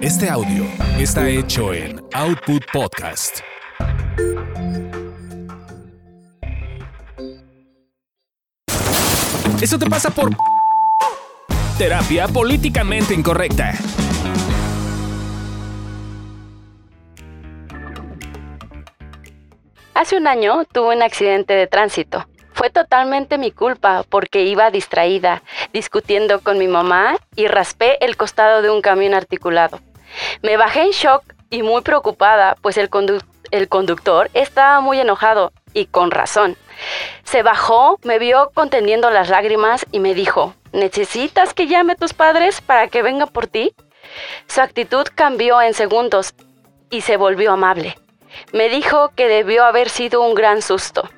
[0.00, 0.64] Este audio
[0.96, 3.40] está hecho en Output Podcast.
[9.60, 10.30] Eso te pasa por
[11.76, 13.72] terapia políticamente incorrecta.
[19.94, 22.24] Hace un año tuve un accidente de tránsito.
[22.58, 28.62] Fue totalmente mi culpa porque iba distraída, discutiendo con mi mamá y raspé el costado
[28.62, 29.78] de un camión articulado.
[30.42, 32.90] Me bajé en shock y muy preocupada, pues el,
[33.68, 36.56] conductor estaba muy enojado y con razón.
[37.22, 42.12] Se bajó, me vio conteniendo las lágrimas y me dijo, ¿necesitas que llame a tus
[42.12, 43.72] padres para que vengan por ti?
[44.48, 46.34] Su actitud cambió en segundos
[46.90, 47.94] y se volvió amable.
[48.52, 51.08] Me dijo que debió haber sido un gran susto,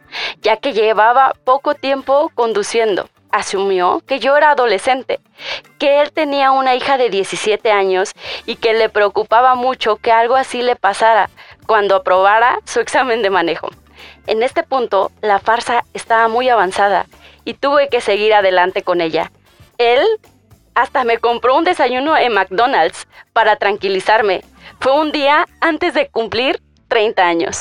[0.43, 3.09] ya que llevaba poco tiempo conduciendo.
[3.31, 5.21] Asumió que yo era adolescente,
[5.79, 8.13] que él tenía una hija de 17 años
[8.45, 11.31] y que le preocupaba mucho que algo así le pasara
[11.67, 13.69] cuando aprobara su examen de manejo.
[14.27, 17.07] En este punto, la farsa estaba muy avanzada
[17.45, 19.31] y tuve que seguir adelante con ella.
[19.79, 20.03] Él
[20.75, 24.43] hasta me compró un desayuno en McDonald's para tranquilizarme.
[24.81, 26.61] Fue un día antes de cumplir
[26.91, 27.57] 30 años.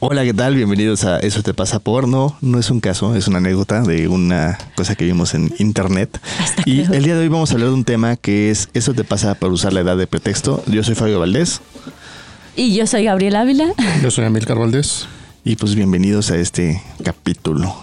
[0.00, 0.56] Hola, ¿qué tal?
[0.56, 4.08] Bienvenidos a Eso te pasa por no, no es un caso, es una anécdota de
[4.08, 6.18] una cosa que vimos en internet.
[6.64, 9.04] y el día de hoy vamos a hablar de un tema que es Eso te
[9.04, 10.64] pasa por usar la edad de pretexto.
[10.66, 11.60] Yo soy Fabio Valdés.
[12.56, 13.72] Y yo soy Gabriel Ávila.
[14.02, 15.06] Yo soy Amilcar Valdés.
[15.44, 17.76] Y pues bienvenidos a este capítulo.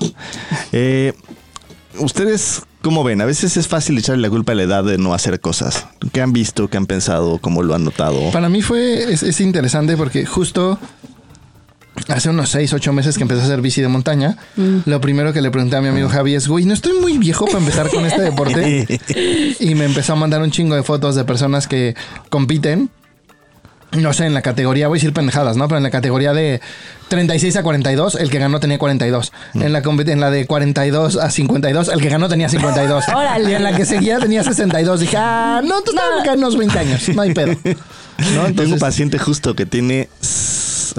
[0.71, 1.13] Eh,
[1.99, 3.21] Ustedes, ¿cómo ven?
[3.21, 5.87] A veces es fácil echarle la culpa a la edad de no hacer cosas.
[6.11, 6.69] ¿Qué han visto?
[6.69, 7.37] ¿Qué han pensado?
[7.39, 8.31] ¿Cómo lo han notado?
[8.31, 10.79] Para mí fue, es, interesante porque justo
[12.07, 14.79] hace unos 6, 8 meses que empecé a hacer bici de montaña, mm.
[14.85, 17.45] lo primero que le pregunté a mi amigo Javi es, güey, no estoy muy viejo
[17.45, 18.99] para empezar con este deporte.
[19.59, 21.95] y me empezó a mandar un chingo de fotos de personas que
[22.29, 22.89] compiten
[23.91, 25.67] no sé, en la categoría, voy a decir pendejadas, ¿no?
[25.67, 26.61] Pero en la categoría de
[27.09, 29.31] 36 a 42, el que ganó tenía 42.
[29.53, 29.61] Mm.
[29.61, 33.05] En, la, en la de 42 a 52, el que ganó tenía 52.
[33.47, 34.99] Y en la que seguía tenía 62.
[34.99, 36.33] Dije, ah, no, tú estás no.
[36.33, 37.55] unos 20 años, no hay pedo.
[38.35, 38.53] ¿No?
[38.55, 40.09] Tengo un paciente justo que tiene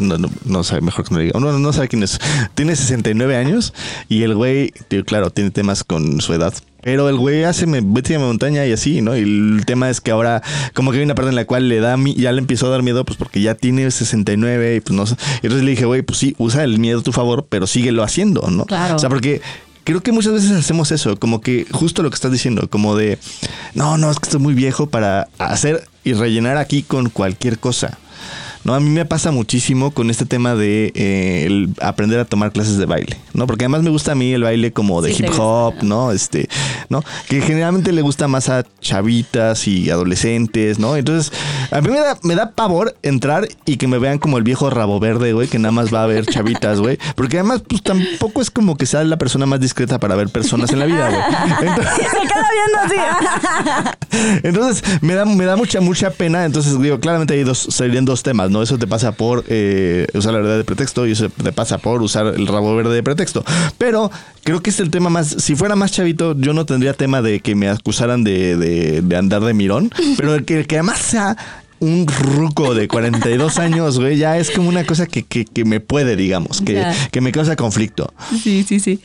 [0.00, 2.18] no, no, no, sabe, mejor que no diga, no, no sabe quién es.
[2.54, 3.74] Tiene 69 años
[4.08, 4.72] y el güey,
[5.06, 8.72] claro, tiene temas con su edad, pero el güey hace me vete a montaña y
[8.72, 9.16] así, ¿no?
[9.16, 10.42] Y el tema es que ahora
[10.74, 12.82] como que hay una parte en la cual le da ya le empezó a dar
[12.82, 15.16] miedo pues porque ya tiene 69 y pues no sé.
[15.42, 18.02] Y entonces le dije, güey, pues sí, usa el miedo a tu favor, pero síguelo
[18.02, 18.66] haciendo, ¿no?
[18.66, 18.96] Claro.
[18.96, 19.40] O sea, porque
[19.84, 23.18] creo que muchas veces hacemos eso, como que justo lo que estás diciendo, como de,
[23.74, 27.98] no, no, es que estoy muy viejo para hacer y rellenar aquí con cualquier cosa.
[28.64, 28.74] ¿No?
[28.74, 32.86] A mí me pasa muchísimo con este tema de eh, aprender a tomar clases de
[32.86, 33.46] baile, ¿no?
[33.46, 36.12] Porque además me gusta a mí el baile como de hip hop, ¿no?
[36.12, 36.48] Este,
[36.88, 37.02] ¿no?
[37.28, 40.96] Que generalmente le gusta más a chavitas y adolescentes, ¿no?
[40.96, 41.32] Entonces,
[41.70, 44.70] a mí me da, me da pavor entrar y que me vean como el viejo
[44.70, 46.98] rabo verde, güey, que nada más va a ver chavitas, güey.
[47.16, 50.70] Porque además, pues tampoco es como que sea la persona más discreta para ver personas
[50.72, 51.68] en la vida, güey.
[51.68, 54.38] Entonces, se queda viendo así.
[54.42, 56.44] Entonces, me da, me da mucha, mucha pena.
[56.44, 58.62] Entonces, digo, claramente hay dos, serían dos temas, ¿no?
[58.62, 62.02] Eso te pasa por eh, usar la verdad de pretexto y eso te pasa por
[62.02, 63.44] usar el rabo verde de pretexto.
[63.78, 64.10] Pero
[64.44, 65.28] creo que es el tema más.
[65.28, 69.54] Si fuera más chavito, yo no tendría tema de que me acusaran de, andar de
[69.54, 69.90] mirón.
[70.16, 71.36] Pero el que, que además sea
[71.82, 76.14] un ruco de 42 años, güey, ya es como una cosa que, que, me puede,
[76.14, 76.80] digamos, que,
[77.10, 78.14] que, me causa conflicto.
[78.40, 79.00] Sí, sí, sí.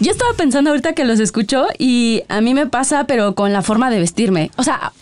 [0.00, 3.62] Yo estaba pensando ahorita que los escucho y a mí me pasa, pero con la
[3.62, 4.50] forma de vestirme.
[4.56, 4.92] O sea,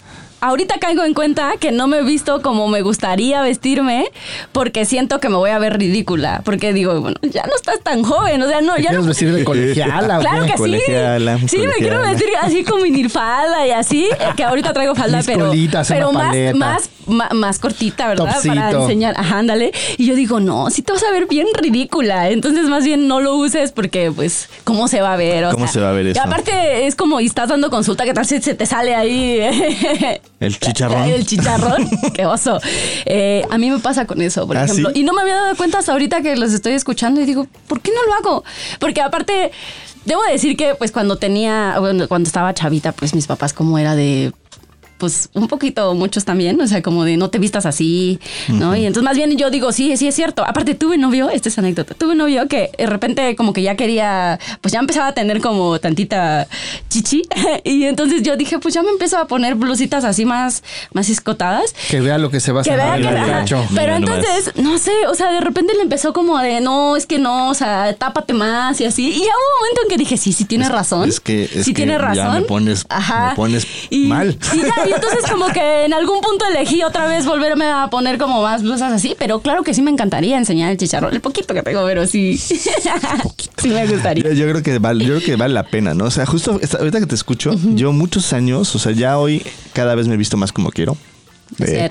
[0.44, 4.10] ahorita caigo en cuenta que no me he visto como me gustaría vestirme
[4.53, 6.43] porque siento que me voy a ver ridícula.
[6.44, 9.44] Porque digo, bueno, ya no estás tan joven, o sea, no, ya quieres vestir de
[9.44, 10.19] colegiala?
[10.19, 11.56] claro que sí.
[11.56, 15.50] Sí, me quiero vestir así con minifalda y así, que ahorita traigo falda, pero,
[15.88, 16.34] pero más,
[17.06, 18.37] más, más, cortita, ¿verdad?
[18.44, 19.15] Para enseñar.
[19.16, 19.72] Ajá, ándale.
[19.97, 22.28] Y yo digo, no, sí te vas a ver bien ridícula.
[22.31, 25.47] Entonces, más bien no lo uses porque, pues, ¿cómo se va a ver?
[25.53, 26.21] ¿Cómo se va a ver eso?
[26.21, 29.40] Y aparte, es como, y estás dando consulta, ¿qué tal si se te sale ahí?
[30.44, 31.02] El chicharrón.
[31.05, 31.88] El chicharrón.
[32.14, 32.61] Qué oso.
[33.06, 34.91] Eh, a mí me pasa con eso, por ¿Ah, ejemplo.
[34.94, 37.81] Y no me había dado cuenta hasta ahorita que los estoy escuchando y digo, ¿por
[37.81, 38.44] qué no lo hago?
[38.79, 39.50] Porque aparte,
[40.05, 41.76] debo decir que pues cuando tenía,
[42.08, 44.32] cuando estaba chavita, pues mis papás como era de
[45.05, 48.19] pues un poquito muchos también, o sea, como de no te vistas así,
[48.49, 48.75] ¿no?
[48.75, 50.43] Y entonces más bien yo digo, sí, sí es cierto.
[50.47, 54.39] Aparte tuve novio, esta es anécdota, tuve novio que de repente como que ya quería,
[54.62, 56.49] pues ya empezaba a tener como tantita
[56.89, 57.23] chichi
[57.65, 60.62] y entonces yo dije, pues ya me empiezo a poner blusitas así más,
[60.95, 61.75] más escotadas.
[61.91, 62.81] Que vea lo que se va a hacer.
[63.75, 67.19] Pero entonces, no sé, o sea, de repente le empezó como de, no, es que
[67.19, 69.09] no, o sea, tápate más y así.
[69.09, 71.11] Y ya hubo un momento en que dije, sí, sí tienes razón.
[71.11, 72.17] Es que, sí tienes razón.
[72.17, 74.39] Ya me pones, me pones mal.
[74.55, 78.43] Y ya, entonces como que en algún punto elegí otra vez volverme a poner como
[78.43, 81.62] más blusas así, pero claro que sí me encantaría enseñar el chicharrón, el poquito que
[81.62, 82.37] tengo, pero sí.
[82.38, 82.61] sí
[83.69, 84.25] me gustaría.
[84.25, 86.05] Yo, yo creo que vale, yo creo que vale la pena, ¿no?
[86.06, 89.43] O sea, justo esta- ahorita que te escucho, yo muchos años, o sea, ya hoy
[89.73, 90.97] cada vez me he visto más como quiero.
[91.61, 91.90] Eh.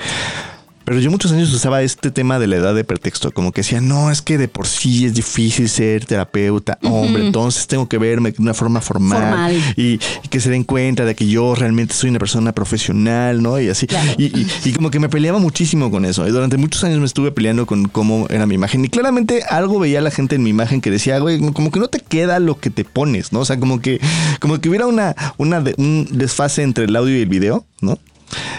[0.86, 3.80] Pero yo muchos años usaba este tema de la edad de pretexto, como que decía,
[3.82, 8.32] no, es que de por sí es difícil ser terapeuta, hombre, entonces tengo que verme
[8.32, 9.56] de una forma formal, Formal.
[9.78, 13.60] Y, y que se den cuenta de que yo realmente soy una persona profesional, ¿no?
[13.60, 13.88] Y así.
[13.88, 14.12] Claro.
[14.18, 16.28] Y, y- y como que me peleaba muchísimo con eso.
[16.28, 18.84] Y durante muchos años me estuve peleando con cómo era mi imagen.
[18.86, 21.88] Y claramente algo veía la gente en mi imagen que decía, güey, como que no
[21.88, 23.40] te queda lo que te pones, ¿no?
[23.40, 24.00] O sea, como que,
[24.40, 27.98] como que hubiera una, una de- un desfase entre el audio y el video, ¿no?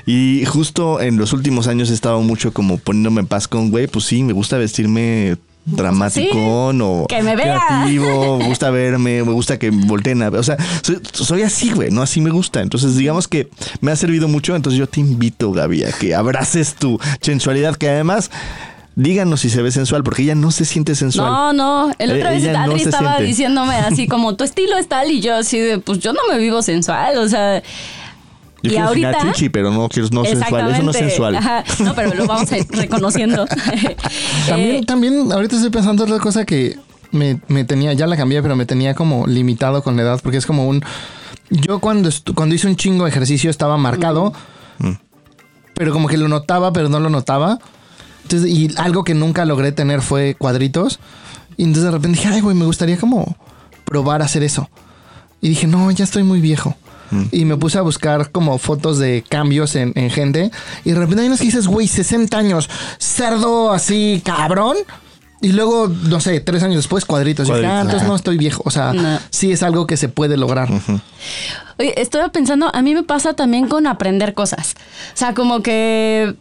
[0.06, 3.86] Y justo en los últimos años he estado mucho como poniéndome en paz con, güey,
[3.86, 5.36] pues sí, me gusta vestirme
[5.66, 7.58] dramático Sí, o que me vea.
[7.66, 10.40] creativo, me gusta verme, me gusta que volteen a ver.
[10.40, 12.02] O sea, soy, soy así, güey, ¿no?
[12.02, 12.60] Así me gusta.
[12.60, 13.48] Entonces, digamos que
[13.80, 14.54] me ha servido mucho.
[14.54, 18.30] Entonces, yo te invito, Gaby, a que abraces tu sensualidad, que además,
[18.94, 21.30] díganos si se ve sensual, porque ella no se siente sensual.
[21.30, 23.24] No, no, el Eh, otra vez no Adri se estaba siente.
[23.24, 26.36] diciéndome así como tu estilo es tal y yo así de pues yo no me
[26.38, 27.62] vivo sensual, o sea,
[28.64, 30.70] Yo y quiero ahorita enseñar chichi, pero no quiero no sensual.
[30.72, 31.36] Eso no es sensual.
[31.36, 31.64] Ajá.
[31.80, 33.46] No, pero lo vamos a ir reconociendo.
[34.48, 36.78] También, Eh, también, ahorita estoy pensando otra cosa que
[37.10, 40.38] me, me tenía, ya la cambié, pero me tenía como limitado con la edad, porque
[40.38, 40.82] es como un.
[41.50, 44.32] Yo cuando, cuando hice un chingo de ejercicio estaba marcado,
[45.74, 47.58] pero como que lo notaba, pero no lo notaba.
[48.22, 51.00] Entonces, y algo que nunca logré tener fue cuadritos.
[51.58, 53.36] Y entonces de repente dije, ay, güey, me gustaría como
[53.84, 54.70] probar a hacer eso.
[55.42, 56.74] Y dije, no, ya estoy muy viejo.
[57.32, 60.50] Y me puse a buscar como fotos de cambios en, en gente.
[60.84, 62.68] Y de repente hay unos que dices, güey, 60 años,
[62.98, 64.76] cerdo así, cabrón.
[65.40, 67.48] Y luego, no sé, tres años después, cuadritos.
[67.48, 68.62] Y dije, ah, Cuadritos, entonces no estoy viejo.
[68.64, 69.18] O sea, No.
[69.30, 70.68] sí es algo que se puede lograr.
[71.78, 74.74] Oye, estoy pensando, a mí me pasa también con aprender cosas.
[75.12, 76.34] O sea, como que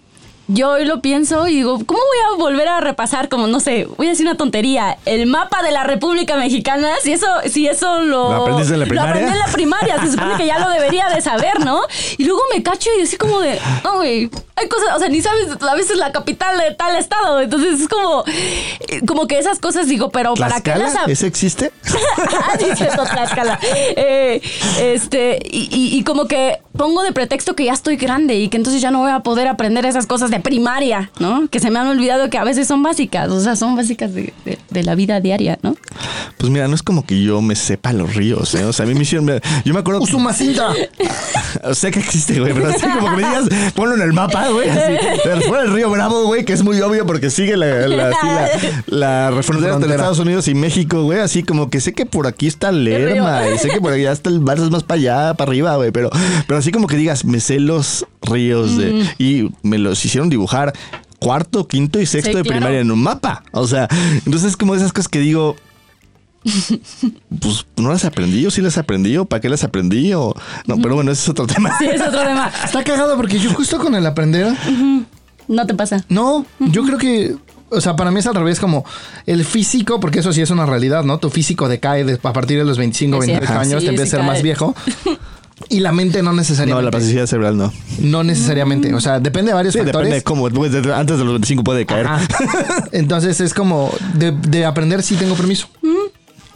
[0.47, 3.29] yo hoy lo pienso y digo, ¿cómo voy a volver a repasar?
[3.29, 4.97] Como, no sé, voy a decir una tontería.
[5.05, 8.29] El mapa de la República Mexicana, si eso, si eso lo.
[8.33, 9.03] ¿Lo aprendiste en la primaria?
[9.05, 11.81] Lo aprendí en la primaria, se supone que ya lo debería de saber, ¿no?
[12.17, 15.21] Y luego me cacho y así como de, no, güey, hay cosas, o sea, ni
[15.21, 17.39] sabes a veces la capital de tal estado.
[17.39, 21.71] Entonces es como, eh, como que esas cosas digo, pero ¿para qué las ¿Ese existe?
[22.59, 23.59] Dice Tlaxcala.
[23.95, 24.41] Eh,
[24.81, 28.57] este, y, y- y como que pongo de pretexto que ya estoy grande y que
[28.57, 31.47] entonces ya no voy a poder aprender esas cosas de primaria, ¿no?
[31.49, 34.33] Que se me han olvidado que a veces son básicas, o sea, son básicas de,
[34.45, 35.75] de- de la vida diaria, ¿no?
[36.37, 38.65] Pues mira, no es como que yo me sepa los ríos, ¿eh?
[38.65, 39.29] O sea, a mí me hicieron...
[39.65, 40.01] Yo me acuerdo...
[40.01, 40.73] Usumacinta.
[41.65, 43.45] O sea que existe, güey, pero así como que me digas,
[43.75, 44.67] ponlo en el mapa, güey.
[44.69, 44.93] Así.
[45.23, 48.27] Pero fuera el río Bravo, güey, que es muy obvio porque sigue la, la, así
[48.87, 49.91] la, la frontera entre.
[49.91, 51.19] Estados Unidos y México, güey.
[51.19, 54.29] Así como que sé que por aquí está Lerma y sé que por allá está
[54.31, 55.91] el Barça más para allá, para arriba, güey.
[55.91, 56.09] Pero,
[56.47, 59.05] pero así como que digas, me sé los ríos de.
[59.19, 60.73] Y me los hicieron dibujar
[61.19, 62.57] cuarto, quinto y sexto Sí, de claro.
[62.59, 63.43] primaria en un mapa.
[63.51, 63.87] O sea,
[64.25, 65.55] entonces es como esas cosas que digo.
[67.39, 70.33] Pues no las aprendí, o sí las aprendí, o para qué las aprendí, o
[70.67, 71.77] no, pero bueno, ese es otro tema.
[71.79, 72.51] Sí, es otro tema.
[72.63, 74.53] Está cagado porque yo justo con el aprender,
[75.47, 76.03] No te pasa.
[76.09, 77.35] no, yo creo que,
[77.69, 78.85] o sea, para mí es al revés, como
[79.25, 81.17] el físico, porque eso sí es una realidad, ¿no?
[81.17, 83.61] Tu físico decae de- a partir de los 25, Es 28 cierto.
[83.61, 84.75] años, Sí, te empieza sí a ser más viejo.
[85.69, 86.85] Y la mente no No, necesariamente.
[86.85, 87.71] la plasticidad cerebral no.
[87.99, 88.93] No necesariamente.
[88.93, 90.09] O sea, depende de varios Sí, factores.
[90.09, 90.49] depende de cómo.
[90.49, 92.07] de- antes de los 25 puede caer.
[92.07, 92.25] Ajá.
[92.91, 95.67] Entonces es como de, de aprender sí tengo permiso.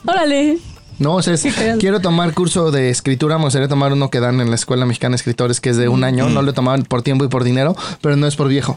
[0.05, 0.57] Órale.
[0.99, 1.45] No, o sea, es-
[1.79, 5.11] quiero tomar curso de escritura, me gustaría tomar uno que dan en la Escuela Mexicana
[5.13, 7.75] de Escritores, que es de un año, no lo tomaban por tiempo y por dinero,
[8.01, 8.73] pero no es por viejo.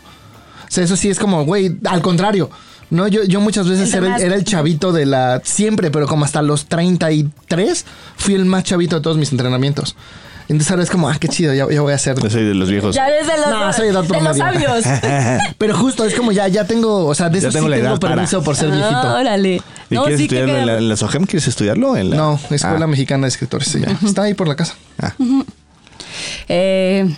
[0.68, 2.50] O sea, eso sí es como, güey, al contrario.
[2.90, 5.40] No, yo, yo muchas veces era el, más- era el chavito de la...
[5.44, 7.84] Siempre, pero como hasta los 33,
[8.16, 9.94] fui el más chavito de todos mis entrenamientos.
[10.48, 12.18] Entonces ahora es como, ah, qué chido, ya, ya voy a hacer...
[12.20, 12.96] Yo soy de los viejos.
[12.96, 14.84] Ya ves de los, No, soy edad de los sabios.
[15.58, 17.76] Pero justo, es como ya, ya tengo, o sea, de Ya eso tengo sí la
[17.76, 18.14] tengo edad para.
[18.16, 19.14] permiso por ser Ah, viejito.
[19.14, 19.62] órale.
[19.90, 21.24] ¿Y No, quieres sí que estudiarlo en la, queda- en la SOGEM?
[21.26, 21.96] ¿Quieres estudiarlo?
[21.96, 22.16] En la...
[22.16, 22.86] No, Escuela Ah.
[22.88, 23.72] Mexicana de Escritores.
[24.04, 24.74] Está ahí por la casa.
[26.48, 27.14] Eh,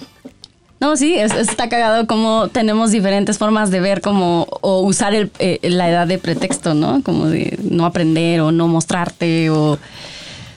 [0.82, 5.30] no, sí, es- está cagado como tenemos diferentes formas de ver como o usar el,
[5.38, 7.02] eh, la edad de pretexto, ¿no?
[7.04, 9.78] Como de no aprender o no mostrarte o...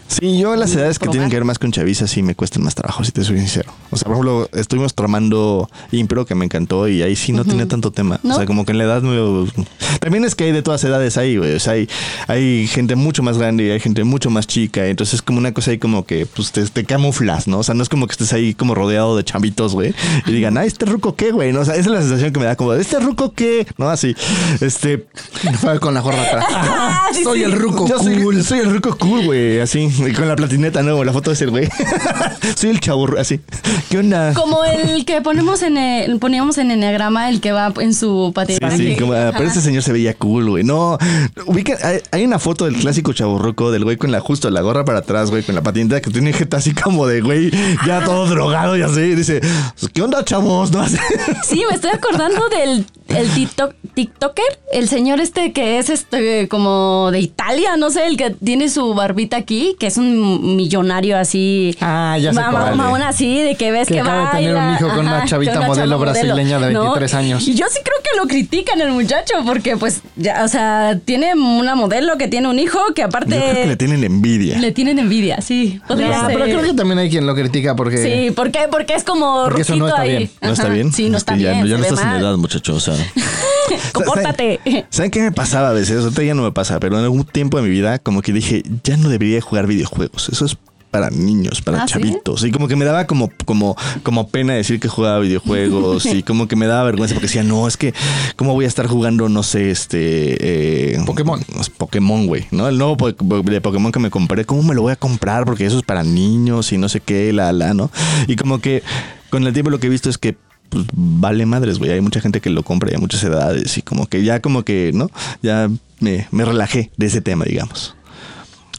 [0.07, 2.75] Sí, yo las edades que tienen que ver más con chaviza sí me cuestan más
[2.75, 3.71] trabajo, si te soy sincero.
[3.91, 7.67] O sea, por ejemplo, estuvimos tramando Impro, que me encantó, y ahí sí no tenía
[7.67, 8.19] tanto tema.
[8.24, 8.33] ¿No?
[8.33, 9.47] O sea, como que en la edad no...
[10.00, 11.55] También es que hay de todas edades ahí, güey.
[11.55, 11.89] O sea, hay,
[12.27, 14.85] hay gente mucho más grande y hay gente mucho más chica.
[14.88, 17.59] Entonces es como una cosa ahí como que pues te, te camuflas, ¿no?
[17.59, 19.93] O sea, no es como que estés ahí como rodeado de chavitos, güey.
[20.27, 21.51] Y digan, ah, ¿este ruco qué, güey?
[21.51, 21.62] ¿No?
[21.62, 23.65] O sea, esa es la sensación que me da como, de, ¿este ruco qué?
[23.77, 23.89] ¿No?
[23.89, 24.15] Así,
[24.62, 25.07] este...
[25.59, 26.45] Fue con la gorra atrás.
[26.77, 27.43] Ah, sí, Soy sí.
[27.45, 29.89] el ruco Yo soy, soy el ruco cool, güey, así.
[30.08, 31.04] Y con la platineta, ¿no?
[31.04, 31.68] La foto de ese güey.
[32.56, 33.40] Soy el chaburro, así.
[33.90, 34.34] ¿Qué onda?
[34.34, 38.34] Como el que ponemos en el, poníamos en enneagrama, el que va en su Sí,
[38.34, 38.78] patinete.
[38.78, 40.64] sí, como, ah, pero ese señor se veía cool, güey.
[40.64, 40.98] No,
[41.46, 44.86] ubica, hay, hay una foto del clásico chaburruco del güey con la justo la gorra
[44.86, 47.52] para atrás, güey, con la patineta que tiene jeta así como de güey,
[47.86, 49.02] ya todo drogado y así.
[49.02, 49.42] Y dice,
[49.94, 50.72] ¿qué onda, chavos?
[50.72, 50.86] No.
[51.46, 57.10] Sí, me estoy acordando del el TikTok, TikToker, el señor este que es este como
[57.12, 61.75] de Italia, no sé, el que tiene su barbita aquí, que es un millonario así.
[61.82, 62.75] Ah, ya sé Ma- ma- cuál.
[62.75, 65.54] Mamón así, de que ves Que que, acaba de tener un hijo con una chavita
[65.54, 67.48] con una modelo brasileña de 23 años.
[67.48, 71.34] Y yo sí creo que lo critican el muchacho, porque pues, ya, o sea, tiene
[71.34, 74.58] una modelo que tiene un hijo que aparte Yo creo que le tienen envidia.
[74.60, 75.80] le tienen envidia, sí.
[75.88, 76.34] podría Ah, ser.
[76.38, 77.98] pero creo que también hay quien lo critica porque.
[77.98, 78.68] Sí, ¿por qué?
[78.70, 80.18] Porque es como Porque eso no está ahí.
[80.18, 80.30] bien.
[80.42, 80.94] ¿No está bien?
[80.94, 81.68] Sí, no Es está que ya, bien.
[81.68, 82.75] Ya no estás en edad, muchacho.
[82.75, 82.96] O sea.
[83.94, 84.60] Compórtate.
[84.63, 86.04] ¿Saben- ¿Saben qué me pasaba a veces?
[86.04, 88.63] Ahorita ya no me pasa, pero en algún tiempo de mi vida, como que dije,
[88.84, 90.29] ya no debería jugar videojuegos.
[90.29, 90.58] Eso es
[90.91, 91.94] para niños, para ¿Ah, sí?
[91.96, 92.46] chavitos.
[92.46, 96.05] Y como que me daba como, como, como pena decir que jugaba videojuegos.
[96.15, 97.94] y como que me daba vergüenza porque decía, no, es que,
[98.38, 100.94] ¿cómo voy a estar jugando, no sé, este.
[100.94, 101.41] eh, Pokémon.
[101.53, 102.70] pues, Pokémon, güey, ¿no?
[102.70, 105.44] El nuevo po- de Pokémon que me compré, ¿cómo me lo voy a comprar?
[105.44, 107.91] Porque eso es para niños y no sé qué, la, la, ¿no?
[108.27, 108.82] Y como que
[109.29, 110.38] con el tiempo lo que he visto es que
[110.70, 111.91] pues, vale madres, güey.
[111.91, 114.63] Hay mucha gente que lo compra y hay muchas edades y como que ya como
[114.63, 115.10] que, ¿no?
[115.41, 117.95] Ya me, me relajé de ese tema, digamos.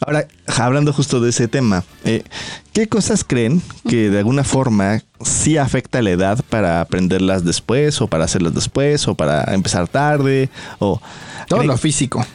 [0.04, 0.26] Ahora,
[0.58, 2.22] hablando justo de ese tema, eh,
[2.72, 8.06] ¿qué cosas creen que de alguna forma sí afecta la edad para aprenderlas después o
[8.06, 11.00] para hacerlas después o para empezar tarde o...
[11.48, 12.26] Todo ¿Creen- lo físico.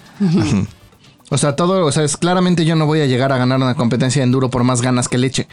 [1.29, 3.75] O sea, todo, o sea, es claramente yo no voy a llegar a ganar una
[3.75, 5.47] competencia de enduro por más ganas que le eche.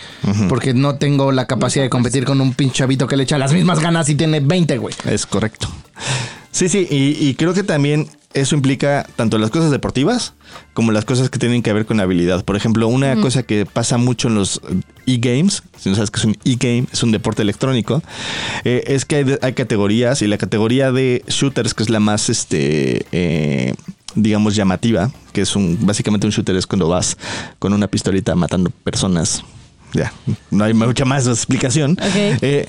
[0.49, 3.53] Porque no tengo la capacidad de competir con un pinche chavito que le echa las
[3.53, 4.95] mismas ganas y tiene 20, güey.
[5.05, 5.69] Es correcto.
[6.51, 10.35] Sí, sí, y, y creo que también eso implica tanto las cosas deportivas
[10.75, 12.45] como las cosas que tienen que ver con habilidad.
[12.45, 14.61] Por ejemplo, una cosa que pasa mucho en los
[15.07, 18.03] e-games, si no sabes que es un e-game, es un deporte electrónico,
[18.65, 22.29] eh, es que hay, hay categorías y la categoría de shooters, que es la más,
[22.29, 23.75] este, eh,
[24.15, 27.17] digamos, llamativa, que es un, básicamente un shooter es cuando vas
[27.59, 29.43] con una pistolita matando personas.
[29.95, 30.13] Ya,
[30.51, 31.97] no hay mucha más explicación.
[32.15, 32.69] Eh,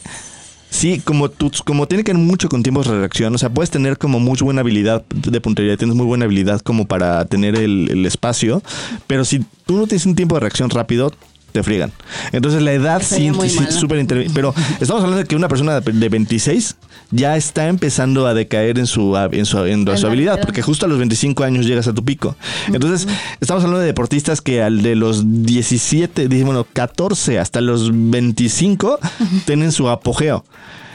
[0.70, 3.72] Sí, como tú, como tiene que ver mucho con tiempos de reacción, o sea, puedes
[3.72, 7.90] tener como muy buena habilidad de puntería, tienes muy buena habilidad como para tener el,
[7.90, 8.62] el espacio,
[9.08, 11.12] pero si tú no tienes un tiempo de reacción rápido,
[11.52, 11.92] te friegan.
[12.32, 16.10] Entonces la edad sí, sí, súper Pero estamos hablando de que una persona de de
[16.10, 16.76] 26
[17.12, 20.44] ya está empezando a decaer en su, en su, en su habilidad, edad.
[20.46, 22.36] porque justo a los 25 años llegas a tu pico.
[22.68, 23.08] Entonces,
[23.42, 29.00] estamos hablando de deportistas que al de los 17, dice, bueno, 14 hasta los 25
[29.46, 30.46] tienen su apogeo.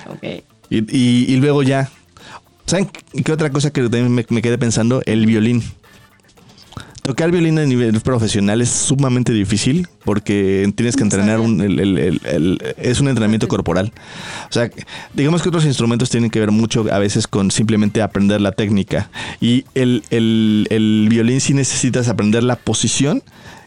[0.08, 0.44] Ok.
[0.70, 1.90] Y, y- y luego ya.
[2.66, 2.88] ¿Saben
[3.24, 5.02] qué otra cosa que también me, me quedé pensando?
[5.06, 5.62] El violín.
[7.04, 12.74] Tocar violín a nivel profesional es sumamente difícil porque tienes que entrenar un, el- el-
[12.78, 13.92] es un entrenamiento corporal.
[14.48, 14.70] O sea,
[15.12, 19.10] digamos que otros instrumentos tienen que ver mucho a veces con simplemente aprender la técnica.
[19.38, 23.22] Y el, el- violín sí necesitas aprender la posición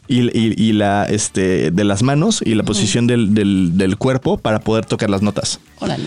[0.07, 4.39] y, y- y la este de las manos y la posición del, del- del cuerpo
[4.39, 5.59] para poder tocar las notas.
[5.77, 6.05] Órale.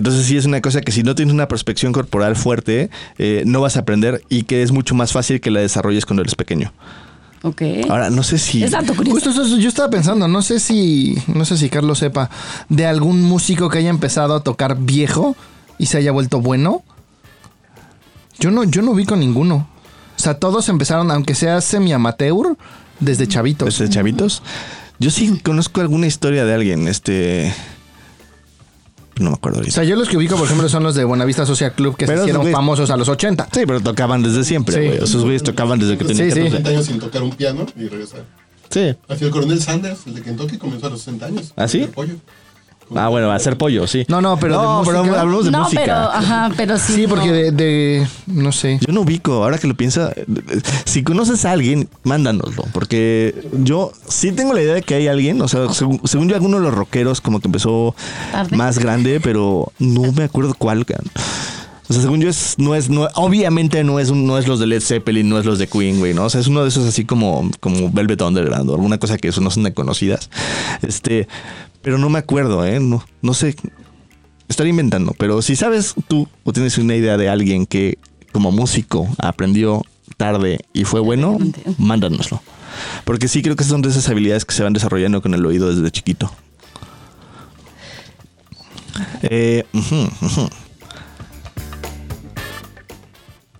[0.00, 2.88] Entonces sí es una cosa que si no tienes una prospección corporal fuerte,
[3.18, 6.22] eh, no vas a aprender y que es mucho más fácil que la desarrolles cuando
[6.22, 6.72] eres pequeño.
[7.42, 7.60] Ok.
[7.90, 8.64] Ahora, no sé si...
[8.64, 9.10] Es curioso.
[9.10, 12.30] Justo eso, yo estaba pensando, no sé si, no sé si Carlos sepa
[12.70, 15.36] de algún músico que haya empezado a tocar viejo
[15.76, 16.82] y se haya vuelto bueno.
[18.38, 19.68] Yo no, yo no vi con ninguno.
[20.16, 22.56] O sea, todos empezaron, aunque sea semi amateur,
[23.00, 23.66] desde chavitos.
[23.66, 24.42] Pues, de chavitos.
[24.98, 27.52] Yo sí conozco alguna historia de alguien, este...
[29.20, 31.44] No me acuerdo O sea, yo los que ubico, por ejemplo, son los de Buenavista
[31.46, 33.48] Social Club que Pero se hicieron güeyes- famosos a los 80.
[33.52, 34.86] Sí, pero tocaban desde siempre, Sí.
[34.86, 35.04] güey.
[35.04, 36.40] Esos güeyes tocaban desde que tenían Sí, sí.
[36.40, 36.50] 14.
[36.50, 38.24] 60 años sin tocar un piano y regresar.
[38.70, 38.94] Sí.
[39.08, 41.52] Así el coronel Sanders, el de Kentucky, comenzó a los 60 años.
[41.56, 41.82] ¿Ah, sí?
[41.82, 42.14] El pollo.
[42.94, 44.04] Ah, bueno, va a ser pollo, sí.
[44.08, 45.82] No, no, pero No, de pero música- hablamos de no, música.
[45.82, 46.92] pero, ajá, pero sí.
[46.94, 47.32] Sí, porque no.
[47.32, 48.78] de, de- no sé.
[48.86, 50.24] Yo no ubico, ahora que lo piensa, eh,
[50.84, 55.40] si conoces a alguien, mándanoslo, porque yo sí tengo la idea de que hay alguien,
[55.40, 57.94] o sea, según, según yo, alguno de los rockeros como que empezó
[58.32, 58.56] Tarde.
[58.56, 60.84] más grande, pero no me acuerdo cuál.
[61.88, 64.60] O sea, según yo, es, no es, no, obviamente no es, un- no es los
[64.60, 66.24] de Led Zeppelin, no es los de Queen, güey, ¿no?
[66.24, 69.28] O sea, es uno de esos así como, como Velvet Underground o alguna cosa que
[69.28, 70.30] eso no son tan conocidas.
[70.82, 71.26] Este,
[71.82, 72.80] pero no me acuerdo, ¿eh?
[72.80, 73.54] No, no sé.
[74.48, 77.98] Estar inventando, pero si sabes tú o tienes una idea de alguien que
[78.32, 79.82] como músico aprendió
[80.16, 81.38] tarde y fue bueno,
[81.78, 82.42] mándanoslo.
[83.04, 85.72] Porque sí creo que son de esas habilidades que se van desarrollando con el oído
[85.74, 86.32] desde chiquito.
[89.22, 89.64] Eh.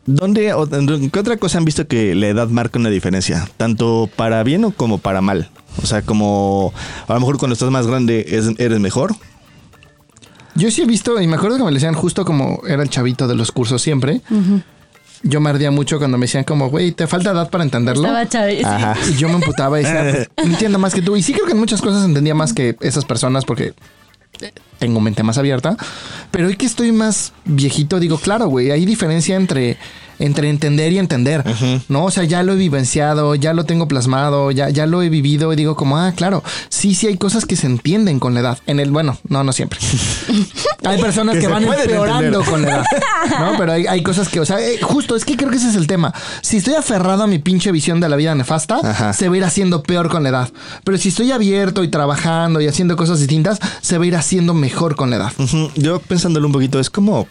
[0.07, 3.49] ¿Dónde, o- ¿Qué otra cosa han visto que la edad marca una diferencia?
[3.57, 5.51] Tanto para bien o como para mal.
[5.83, 6.73] O sea, como
[7.09, 9.15] a lo mejor cuando estás más grande es- eres mejor.
[10.55, 12.91] Yo sí he visto, y me acuerdo que me lo decían justo como era el
[12.91, 14.21] chavito de los cursos siempre.
[15.23, 18.03] Yo me ardía mucho cuando me decían como, güey, te falta edad para entenderlo.
[18.59, 18.97] Estaba.
[19.11, 21.17] Y yo me emputaba y decía, "Pues, entiendo más que tú.
[21.17, 23.75] Y sí creo que en muchas cosas entendía más que esas personas porque
[24.79, 25.77] tengo mente más abierta.
[26.31, 29.77] Pero hoy que estoy más viejito, digo, claro, güey, hay diferencia entre,
[30.21, 31.43] entre entender y entender.
[31.89, 32.05] ¿No?
[32.05, 35.53] O sea, ya lo he vivenciado, ya lo tengo plasmado, ya, ya lo he vivido
[35.53, 38.59] y digo como, ah, claro, sí, sí hay cosas que se entienden con la edad.
[38.67, 39.79] En el, bueno, no, no siempre.
[40.85, 42.51] hay personas Que van empeorando entender.
[42.51, 42.85] con la edad.
[43.41, 43.53] ¿No?
[43.59, 45.77] Pero hay, hay cosas que, o sea, eh, justo, es que creo que ese es
[45.77, 46.15] el tema.
[46.43, 49.13] Si estoy aferrado a mi pinche visión de la vida nefasta, Ajá.
[49.13, 50.51] se va a ir haciendo peor con la edad.
[50.85, 54.55] Pero si estoy abierto y trabajando y haciendo cosas distintas, se va a ir haciendo
[54.55, 55.33] mejor con la edad.
[55.77, 57.27] Yo pensándolo un poquito, es como.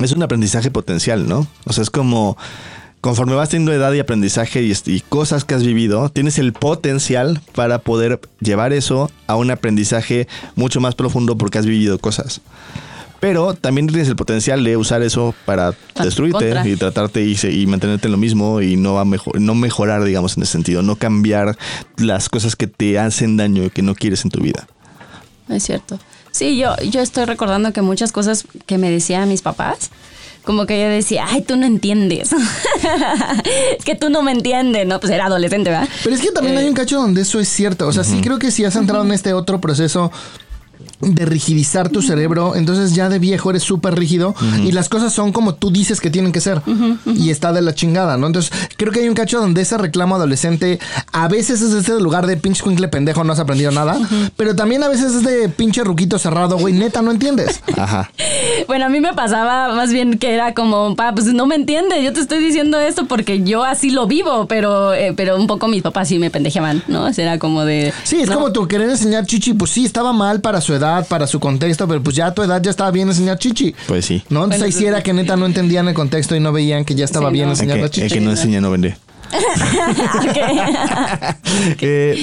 [0.00, 1.46] Es un aprendizaje potencial, ¿no?
[1.66, 2.36] O sea, es como.
[3.00, 7.78] Conforme vas teniendo edad y aprendizaje y, cosas que has vivido, tienes el potencial para
[7.78, 12.42] poder llevar eso a un aprendizaje mucho más profundo porque has vivido cosas.
[13.18, 16.68] Pero también tienes el potencial de usar eso para destruirte contra.
[16.68, 20.36] y tratarte y, y mantenerte en lo mismo y no, va mejor, no mejorar, digamos,
[20.36, 20.82] en ese sentido.
[20.82, 21.56] No cambiar
[21.96, 24.66] las cosas que te hacen daño y que no quieres en tu vida.
[25.48, 25.98] Es cierto.
[26.30, 29.90] Sí, yo, yo estoy recordando que muchas cosas que me decían mis papás,
[30.44, 32.30] como que yo decía, ay, tú no entiendes.
[33.78, 34.98] es que tú no me entiendes, ¿no?
[35.00, 35.88] Pues era adolescente, ¿verdad?
[36.02, 37.86] Pero es que también hay un cacho donde eso es cierto.
[37.86, 40.10] O sea, sí creo que si has entrado en este otro proceso
[41.00, 45.32] de rigidizar tu cerebro, entonces ya de viejo eres súper rígido y las cosas son
[45.32, 46.62] como tú dices que tienen que ser
[47.06, 48.26] y está de la chingada, ¿no?
[48.26, 50.78] Entonces creo que hay un cacho donde ese reclamo adolescente
[51.12, 53.98] a veces es ese lugar de pinche cuincle pendejo, no has aprendido nada,
[54.36, 57.60] pero también a veces es de pinche ruquito cerrado, güey, neta, no entiendes.
[57.76, 58.10] Ajá.
[58.66, 62.04] Bueno, a mí me pasaba más bien que era como, pa, pues no me entiendes,
[62.04, 65.66] yo te estoy diciendo esto porque yo así lo vivo, pero, eh, pero un poco
[65.66, 67.06] mis papás sí me pendejaban, ¿no?
[67.06, 67.92] O sea, Era como de...
[68.04, 68.34] Sí, es no.
[68.34, 71.86] como tú querer enseñar chichi, pues sí, estaba mal para su edad, para su contexto,
[71.88, 73.74] pero pues ya a tu edad ya estaba bien enseñar chichi.
[73.86, 74.22] Pues sí.
[74.28, 76.84] No, entonces Bueno, ahí sí era que neta no entendían el contexto y no veían
[76.84, 77.52] que ya estaba Sí, bien no.
[77.52, 78.08] Enseñar que, la el chichi.
[78.14, 78.96] que no enseña no vende.
[81.82, 82.18] Eh,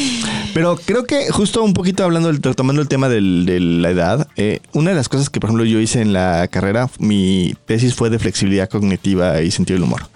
[0.54, 4.28] pero creo que justo un poquito hablando, del- retomando el tema del- de la edad,
[4.36, 7.94] eh, una de las cosas que por ejemplo yo hice en la carrera, mi tesis
[7.96, 10.08] fue de flexibilidad cognitiva y sentido del humor.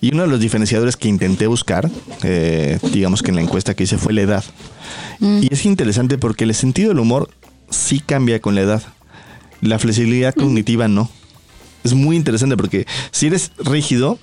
[0.00, 1.90] Y uno de los diferenciadores que intenté buscar,
[2.22, 4.44] eh, digamos que en la encuesta que hice fue la edad.
[5.20, 7.28] Y es interesante porque el sentido del humor
[7.70, 8.82] sí cambia con la edad.
[9.60, 11.10] La flexibilidad cognitiva no.
[11.84, 14.18] Es muy interesante porque si eres rígido,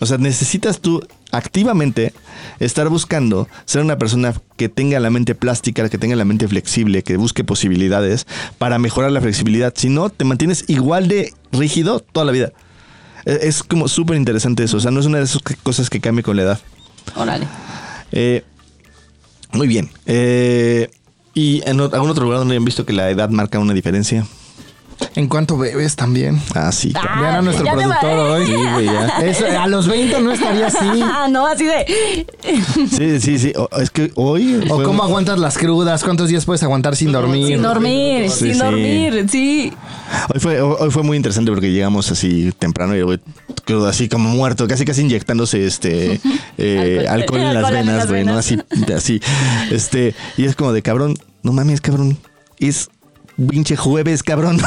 [0.00, 2.12] o sea, necesitas tú activamente
[2.58, 7.02] estar buscando ser una persona que tenga la mente plástica, que tenga la mente flexible,
[7.02, 8.26] que busque posibilidades
[8.58, 9.72] para mejorar la flexibilidad.
[9.76, 12.52] Si no, te mantienes igual de rígido toda la vida.
[13.24, 14.76] E- Es como súper interesante eso.
[14.76, 16.60] O sea, no es una de esas cosas que cambie con la edad.
[17.16, 17.46] Órale.
[18.10, 18.44] Eh,
[19.52, 19.90] muy bien.
[20.06, 20.90] Eh,
[21.34, 24.26] ¿Y en algún otro lugar donde hayan visto que la edad marca una diferencia?
[25.14, 26.40] En cuanto bebes también.
[26.54, 26.92] Ah, sí.
[26.94, 28.46] Ah, Vean a nuestro productor va- hoy.
[28.46, 29.06] Sí, güey, ya.
[29.22, 31.00] Eso, a los 20 no estaría así.
[31.02, 32.26] Ah, no, así de...
[32.90, 33.52] Sí, sí, sí.
[33.56, 34.64] O- es que hoy.
[34.70, 37.46] O fue- cómo aguantas las crudas, cuántos días puedes aguantar sin dormir.
[37.46, 38.58] Sin dormir, Sí, sin sí.
[38.60, 39.72] dormir, sí.
[40.32, 43.18] Hoy fue, hoy fue muy interesante porque llegamos así temprano y el güey
[43.64, 46.20] quedó así como muerto, casi casi inyectándose este
[46.58, 47.40] eh, Alcohol.
[47.40, 48.36] alcohol en las Alcohol venas, güey, ¿no?
[48.38, 48.58] Así,
[48.94, 49.20] así.
[49.70, 52.18] Este, y es como de cabrón, no mames, cabrón.
[52.58, 52.88] Es
[53.48, 54.60] pinche jueves, cabrón.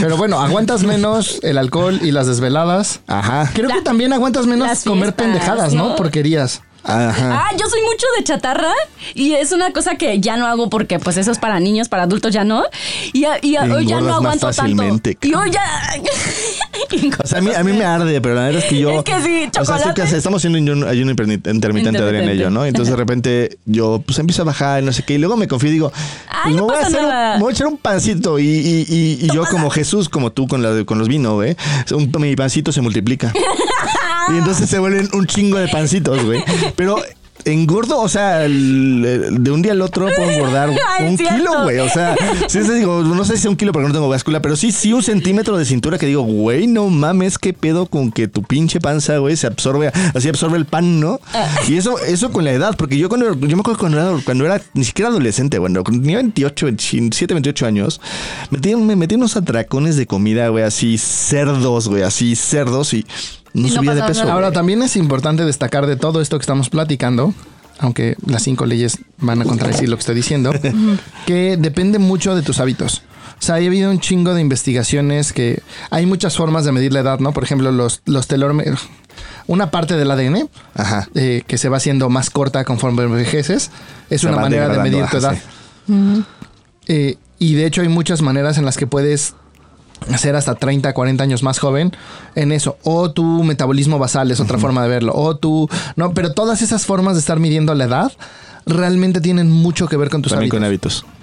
[0.00, 3.00] Pero bueno, aguantas menos el alcohol y las desveladas.
[3.06, 3.50] Ajá.
[3.54, 5.90] Creo que también aguantas menos comer fiestas, pendejadas, ¿no?
[5.90, 5.96] ¿no?
[5.96, 6.62] Porquerías.
[6.86, 7.46] Ajá.
[7.48, 8.72] Ah, yo soy mucho de chatarra
[9.14, 12.04] y es una cosa que ya no hago porque pues eso es para niños, para
[12.04, 12.64] adultos ya no.
[13.12, 14.82] Y, ya- y hoy ya no aguanto tanto.
[15.22, 15.62] Y hoy ya...
[17.22, 18.90] O sea, a mí, a mí me arde, pero la verdad es que yo.
[18.98, 20.16] Es que sí, O sea, chocolate.
[20.16, 22.64] estamos haciendo un ayuno intermitente, intermitente Adrián y yo, ¿no?
[22.64, 25.70] Entonces de repente yo pues empiezo a bajar, no sé qué, y luego me confío
[25.70, 25.92] y digo,
[26.28, 28.38] Ay, pues, me, no voy a hacer me voy a echar un pancito.
[28.38, 31.56] Y, y- y- y yo, como Jesús, como tú con, la, con los vinos, güey,
[31.92, 33.32] un, mi pancito se multiplica.
[34.32, 36.42] y entonces se vuelven un chingo de pancitos, güey.
[36.76, 36.96] Pero.
[37.44, 41.36] Engordo, o sea, el- de un día al otro puedo engordar Ay, un cierto.
[41.36, 41.78] kilo, güey.
[41.78, 42.16] O sea,
[42.48, 44.72] sí, sí, digo, no sé si sea un kilo porque no tengo báscula, pero sí,
[44.72, 48.42] sí un centímetro de cintura que digo, güey, no mames, qué pedo con que tu
[48.42, 51.20] pinche panza, güey, se absorbe, así absorbe el pan, ¿no?
[51.68, 54.44] Y eso, eso con la edad, porque yo cuando, yo me acuerdo cuando era, cuando
[54.44, 58.00] era ni siquiera adolescente, bueno, cuando tenía 28, 27, 28 años,
[58.50, 63.06] metí, me metí unos atracones de comida, güey, así cerdos, güey, así cerdos y
[63.62, 64.30] no subía de peso.
[64.30, 67.34] Ahora también es importante destacar de todo esto que estamos platicando,
[67.78, 70.52] aunque las cinco leyes van a contradecir lo que estoy diciendo,
[71.26, 73.02] que depende mucho de tus hábitos.
[73.38, 77.00] O sea, ha habido un chingo de investigaciones que hay muchas formas de medir la
[77.00, 77.32] edad, ¿no?
[77.32, 78.88] Por ejemplo, los, los telómeros.
[79.46, 81.08] una parte del ADN Ajá.
[81.14, 83.70] eh, que se va haciendo más corta conforme envejeces.
[84.08, 85.36] Es Se una manera de medir tu edad.
[86.88, 89.34] Eh, y de hecho hay muchas maneras en las que puedes
[90.12, 91.92] hacer hasta 30, 40 años más joven
[92.34, 92.76] en eso.
[92.82, 95.12] O tu metabolismo basal es otra forma de verlo.
[95.14, 95.68] O tu...
[95.96, 98.12] No, pero todas esas formas de estar midiendo la edad
[98.66, 101.02] realmente tienen mucho que ver con tus También hábitos.
[101.02, 101.15] con hábitos.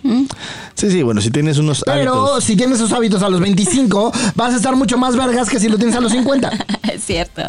[0.76, 2.44] Sí, sí, bueno, si tienes unos Pero hábitos.
[2.44, 5.70] si tienes esos hábitos a los 25, vas a estar mucho más vergas que si
[5.70, 6.52] lo tienes a los 50.
[6.94, 7.42] Es cierto.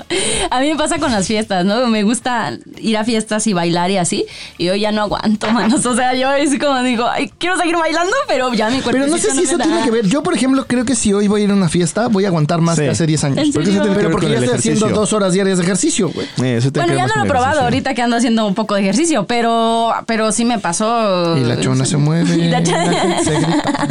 [0.51, 1.87] A mí me pasa con las fiestas, ¿no?
[1.89, 4.25] Me gusta ir a fiestas y bailar y así.
[4.57, 5.85] Y yo ya no aguanto, manos.
[5.85, 8.93] O sea, yo es como digo, Ay, quiero seguir bailando, pero ya mi cuerpo.
[8.93, 10.07] Pero no sé si eso tiene que ver.
[10.07, 12.29] Yo, por ejemplo, creo que si hoy voy a ir a una fiesta, voy a
[12.29, 12.83] aguantar más Sí.
[12.85, 13.39] que hace 10 años.
[13.39, 13.83] ¿En Porque eso serio?
[13.83, 16.27] tiene que Pero porque ya estoy haciendo dos horas diarias de ejercicio, güey.
[16.43, 19.27] Eh, Bueno, ya no lo he probado ahorita que ando haciendo un poco de ejercicio,
[19.27, 21.37] pero, pero sí me pasó.
[21.37, 22.35] Y la chona se mueve.
[22.47, 23.89] Y se grita.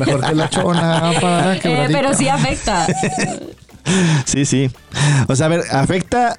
[0.00, 2.86] Mejor que la chona para Eh, pero sí afecta.
[4.26, 4.70] Sí, sí.
[5.26, 6.38] O sea, a ver, afecta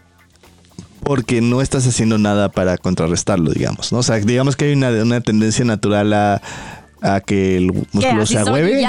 [1.04, 3.98] porque no estás haciendo nada para contrarrestarlo, digamos, ¿no?
[3.98, 6.42] O sea, digamos que hay una, una tendencia natural a,
[7.04, 8.82] a que el músculo se agüeve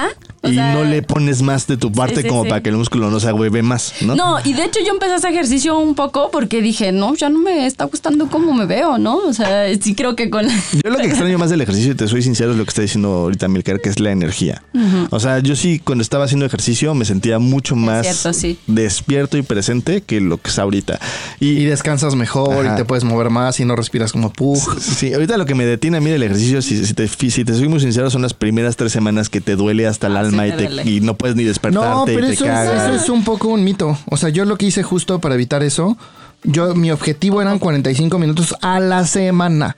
[0.46, 2.48] y sea- no le pones más de tu parte sí, como sí.
[2.50, 4.14] para que el músculo no se agüeve más, ¿no?
[4.14, 7.28] No, y de hecho yo empecé a hacer ejercicio un poco porque dije, no, ya
[7.30, 9.16] no me está gustando cómo me veo, ¿no?
[9.16, 10.46] O sea, sí creo que con...
[10.48, 12.82] Yo lo que extraño más del ejercicio, y te soy sincero, es lo que está
[12.82, 14.62] diciendo ahorita Milker, que es la energía.
[15.10, 18.58] O sea, yo sí, cuando estaba haciendo ejercicio, me sentía mucho más cierto, sí.
[18.66, 21.00] despierto y presente que lo que es ahorita.
[21.40, 22.74] Y Y, descansas mejor Ajá.
[22.74, 24.58] y te puedes mover más y no respiras como pug.
[24.78, 27.54] sí, ahorita lo que me detiene a mí del ejercicio, si, si te, si te
[27.54, 30.46] soy muy sincero, son las primeras tres semanas que te duele hasta el Ah, alma
[30.46, 33.08] y, te- y no puedes ni despertarte No, pero y te eso es, eso es
[33.08, 33.98] un poco un mito.
[34.10, 35.96] O sea, yo lo que hice justo para evitar eso,
[36.42, 39.76] yo mi objetivo eran 45 minutos a la semana.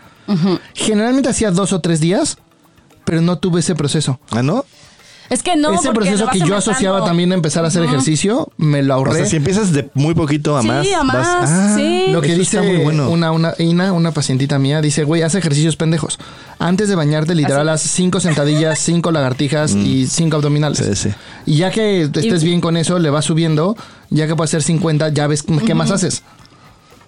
[0.75, 2.39] Generalmente hacía dos o tres días,
[3.05, 4.19] pero no tuve ese proceso.
[4.31, 4.65] ¿Ah, no?
[5.29, 6.57] Es que no, ese proceso que yo aumentando.
[6.57, 9.17] asociaba también a empezar a hacer ejercicio, me lo O ahorré.
[9.17, 10.87] sea, si empiezas de muy poquito a Sí, más.
[10.99, 12.05] a más, vas- Ah, sí.
[12.11, 13.11] Lo que eso dice está muy bueno.
[13.11, 16.19] una, una, Ina, una pacientita mía, dice, güey, haz ejercicios pendejos.
[16.59, 20.81] Antes de bañarte, literal, haz cinco sentadillas, cinco lagartijas y cinco abdominales.
[20.81, 20.95] Mm.
[20.95, 21.15] Sí, sí.
[21.47, 23.77] Y ya que estés bien con eso, le vas subiendo.
[24.09, 26.23] Ya que puedes hacer 50, ya ves qué más haces.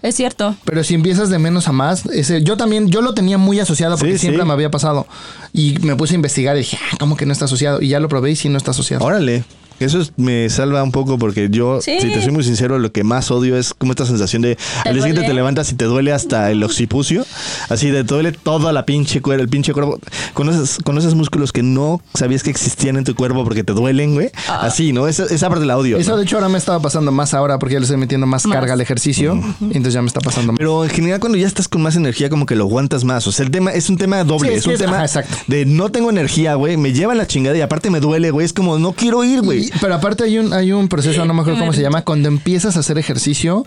[0.03, 0.55] Es cierto.
[0.65, 3.97] Pero si empiezas de menos a más, ese, yo también, yo lo tenía muy asociado
[3.97, 4.47] porque Sí, siempre sí.
[4.47, 5.07] me había pasado.
[5.53, 7.83] Y me puse a investigar y dije, ah, ¿cómo que no está asociado?
[7.83, 9.05] Y ya lo probé y sí no está asociado.
[9.05, 9.45] Órale.
[9.81, 11.99] Eso es- me salva un poco porque yo, Sí.
[12.01, 14.95] si te soy muy sincero, lo que más odio es como esta sensación de al
[14.95, 17.25] día siguiente te levantas y te duele hasta el occipucio.
[17.69, 19.99] Así de te duele toda la pinche cuerpo, el pinche cuerpo.
[20.35, 24.31] Conoces, conoces músculos que no sabías que existían en tu cuerpo porque te duelen, güey.
[24.49, 24.61] Ah.
[24.63, 25.07] Así, ¿no?
[25.09, 25.97] Esa, esa parte la odio.
[25.99, 26.17] Eso ¿no?
[26.19, 28.57] de hecho ahora me estaba pasando más ahora porque ya le estoy metiendo más, Más.
[28.57, 29.35] carga al ejercicio.
[29.61, 30.59] Y entonces ya me está pasando más.
[30.59, 33.27] Pero en general cuando ya estás con más energía como que lo aguantas más.
[33.27, 34.51] O sea, el tema es un tema doble.
[34.51, 35.37] Sí, es un es- tema ajá, exacto.
[35.47, 36.77] de no tengo energía, güey.
[36.77, 38.45] Me lleva la chingada y aparte me duele, güey.
[38.45, 39.68] Es como no quiero ir, güey.
[39.81, 42.77] Pero aparte hay un, hay un proceso, no me acuerdo cómo se llama, cuando empiezas
[42.77, 43.67] a hacer ejercicio.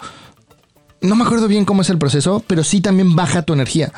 [1.03, 3.91] No me acuerdo bien cómo es el proceso, pero sí también baja tu energía.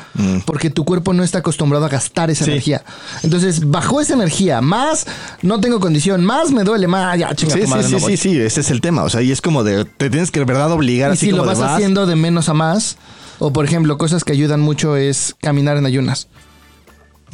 [0.46, 2.46] Porque tu cuerpo no está acostumbrado a gastar esa Mm.
[2.46, 2.50] Sí.
[2.52, 2.84] energía.
[3.22, 5.06] Entonces, bajó esa energía, más
[5.42, 8.00] no tengo condición, más me duele, más ya, chinga Sí, tu sí, madre, sí, no
[8.00, 9.02] sí, sí, ese es el tema.
[9.02, 11.32] O sea, y es como de, te tienes que de verdad obligar Y así si
[11.32, 12.96] como lo de, vas haciendo de menos a más,
[13.38, 16.28] o por ejemplo, cosas que ayudan mucho es caminar en ayunas.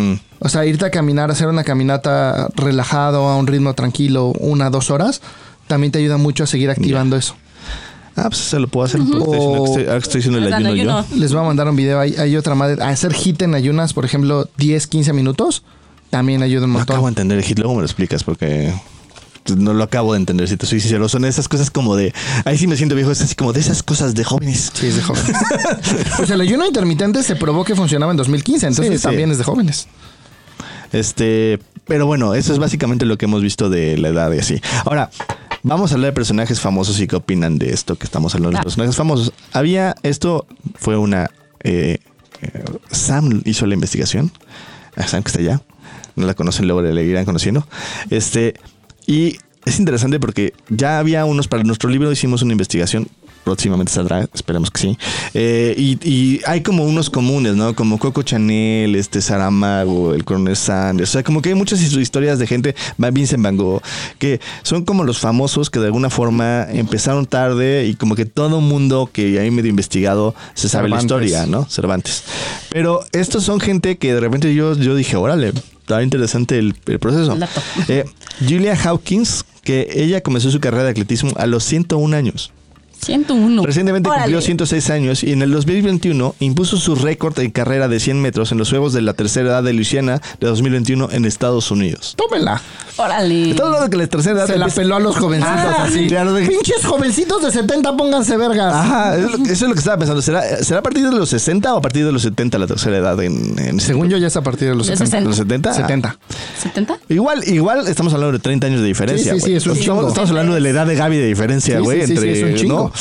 [0.00, 0.14] Mm.
[0.40, 4.90] O sea, irte a caminar, hacer una caminata relajado, a un ritmo tranquilo, una, dos
[4.90, 5.20] horas,
[5.66, 7.34] también te ayuda mucho a seguir activando eso.
[8.16, 9.00] Ah, pues eso lo puedo hacer.
[9.00, 11.16] porque estoy haciendo- estoy- haciendo el en ayuno yo.
[11.16, 12.00] Les voy a mandar un video.
[12.00, 12.82] Hay, hay otra madre.
[12.82, 15.62] Hacer hit en ayunas, por ejemplo, 10, 15 minutos,
[16.10, 16.94] también ayuda un No montón.
[16.94, 18.74] acabo de entender el hit, luego me lo explicas porque
[19.56, 21.08] no lo acabo de entender, si te soy sincero.
[21.08, 22.12] Son esas cosas como de.
[22.44, 24.70] Ahí sí me siento viejo, es así como de esas cosas de jóvenes.
[24.74, 25.32] Sí, es de jóvenes.
[26.16, 29.02] pues el ayuno intermitente se probó que funcionaba en 2015, entonces Sí, sí.
[29.04, 29.88] también es de jóvenes.
[30.92, 34.60] Este, pero bueno, eso es básicamente lo que hemos visto de la edad y así.
[34.84, 35.10] Ahora,
[35.62, 38.54] vamos a hablar de personajes famosos y qué opinan de esto que estamos hablando de
[38.56, 39.32] los personajes famosos.
[39.52, 41.30] Había, esto fue una...
[41.62, 41.98] eh,
[42.42, 44.32] eh, Sam hizo la investigación.
[44.96, 45.60] Ah, Sam que está allá.
[46.16, 47.66] No la conocen, luego le irán conociendo.
[48.10, 48.54] Este,
[49.10, 53.08] y es interesante porque ya había unos, para nuestro libro hicimos una investigación
[53.50, 54.98] próximamente saldrá, esperemos que sí.
[55.34, 57.74] Eh, y, y hay como unos comunes, ¿no?
[57.74, 61.10] Como Coco Chanel, este Saramago, el Coronel Sanders.
[61.10, 63.82] O sea, como que hay muchas his- historias de gente, va Vincent Van Gogh,
[64.18, 68.60] que son como los famosos que de alguna forma empezaron tarde y como que todo
[68.60, 71.68] mundo que hay medio investigado se sabe la historia, ¿no?
[71.68, 72.22] Cervantes.
[72.70, 76.98] Pero estos son gente que de repente yo, yo dije, órale, está interesante el, el
[77.00, 77.36] proceso.
[77.88, 78.04] Eh,
[78.40, 82.52] Julia Hawkins, que ella comenzó su carrera de atletismo a los 101 años.
[83.00, 83.64] 101.
[83.64, 84.24] Recientemente Órale.
[84.24, 88.52] cumplió 106 años y en el 2021 impuso su récord en carrera de 100 metros
[88.52, 92.14] en los Juegos de la Tercera Edad de Luisiana de 2021 en Estados Unidos.
[92.16, 92.60] Tómela.
[93.04, 93.50] Órale.
[93.50, 96.08] Estamos hablando que la tercera edad Se la peló a los jovencitos Ah, así.
[96.08, 98.74] los de- Pinches jovencitos de 70, pónganse vergas.
[98.74, 100.20] Ajá, eso es lo que estaba pensando.
[100.22, 102.96] ¿Será, ¿Será a partir de los 60 o a partir de los 70 la tercera
[102.98, 103.20] edad?
[103.22, 105.28] En, en Según yo ya es a partir de los De 70.
[105.28, 105.72] ¿Los 70?
[105.74, 106.16] 70.
[106.62, 106.98] ¿70?
[107.08, 109.32] Igual, igual estamos hablando de 30 años de diferencia.
[109.34, 110.08] Sí, sí, sí, es un estamos, chingo.
[110.08, 112.00] estamos hablando de la edad de Gaby de diferencia, güey.
[112.02, 112.74] sí, sí, entre, sí, es un chingo.
[112.84, 112.92] ¿no?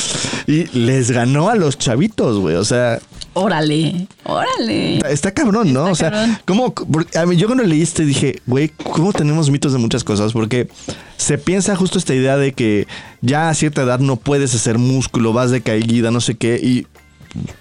[0.50, 2.56] Y les ganó a los chavitos, güey.
[2.56, 2.98] O sea,
[3.34, 4.08] Órale.
[4.24, 4.96] Órale.
[4.96, 5.82] está, está cabrón, ¿no?
[5.82, 6.38] Está o sea, cabrón.
[6.44, 6.74] ¿cómo?
[6.74, 10.32] porque a mí, yo cuando leí este dije, güey, ¿cómo tenemos mitos de muchas cosas?
[10.32, 10.68] Porque
[11.16, 12.88] se piensa justo esta idea de que
[13.20, 16.56] ya a cierta edad no puedes hacer músculo, vas de caída, no sé qué.
[16.56, 16.88] Y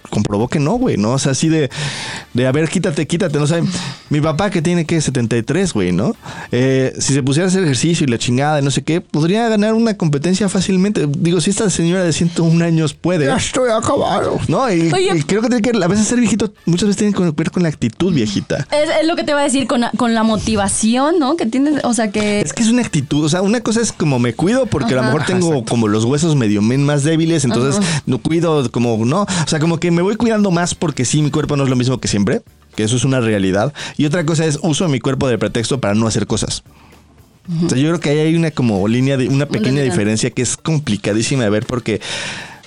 [0.09, 1.11] comprobó que no, güey, ¿no?
[1.13, 1.69] O sea, así de,
[2.33, 3.61] de a ver, quítate, quítate, no sé.
[4.09, 6.15] Mi papá que tiene que 73, güey, ¿no?
[6.51, 9.47] Eh, si se pusiera a hacer ejercicio y la chingada y no sé qué, podría
[9.49, 11.07] ganar una competencia fácilmente.
[11.07, 13.25] Digo, si esta señora de 101 años puede.
[13.25, 14.39] Ya estoy acabado.
[14.47, 15.11] No, y, Oye.
[15.17, 17.63] y creo que tiene que, a veces ser viejito, muchas veces tiene que ver con
[17.63, 18.67] la actitud viejita.
[18.71, 21.35] Es, es lo que te va a decir con, la- con la motivación, ¿no?
[21.37, 22.41] Que tienes, o sea, que...
[22.41, 24.97] Es que es una actitud, o sea, una cosa es como me cuido porque a
[24.97, 29.27] lo mejor tengo como los huesos medio más débiles, entonces no cuido como, no, o
[29.47, 31.99] sea, como que me voy cuidando más porque sí, mi cuerpo no es lo mismo
[31.99, 32.41] que siempre,
[32.75, 33.73] que eso es una realidad.
[33.97, 36.63] Y otra cosa es uso mi cuerpo de pretexto para no hacer cosas.
[37.65, 40.43] O sea, yo creo que ahí hay una como línea de una pequeña diferencia que
[40.43, 41.99] es complicadísima de ver porque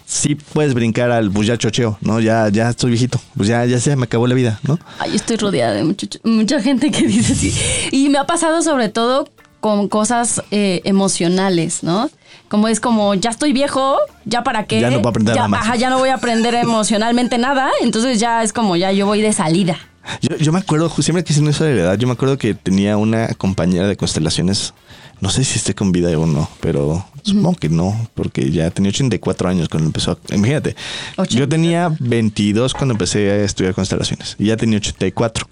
[0.07, 2.19] sí puedes brincar al pues ya chocheo, ¿no?
[2.21, 4.79] Ya, ya estoy viejito, pues ya, ya se me acabó la vida, ¿no?
[4.99, 7.55] Ay, estoy rodeada de mucho- mucha gente que dice así.
[7.93, 9.29] Y me ha pasado sobre todo
[9.63, 12.11] con cosas eh, emocionales, ¿no?
[12.49, 14.81] Como es como, ya estoy viejo, ya para qué.
[14.81, 15.61] Ya no puedo aprender ya, nada más.
[15.63, 17.71] Ajá, ya no voy a aprender emocionalmente nada.
[17.81, 19.79] Entonces ya es como, ya yo voy de salida.
[20.21, 22.55] Yo, yo me acuerdo, siempre que hicimos eso de la edad, yo me acuerdo que
[22.55, 24.75] tenía una compañera de constelaciones,
[25.23, 28.91] no sé si esté con vida o no, pero supongo que no, porque ya tenía
[28.91, 30.11] 84 años cuando empezó.
[30.13, 30.75] a- Imagínate,
[31.17, 31.49] yo 80.
[31.49, 35.49] tenía 22 cuando empecé a estudiar constelaciones y ya tenía 84.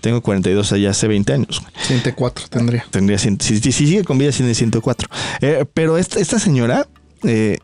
[0.00, 1.60] Tengo 42 allá hace 20 años.
[1.60, 1.72] güey.
[1.86, 2.84] 104 tendría.
[2.90, 5.08] Tendría, si, si- si sigue con vida, tiene 104.
[5.40, 6.86] Eh, pero esta, esta señora
[7.22, 7.58] eh,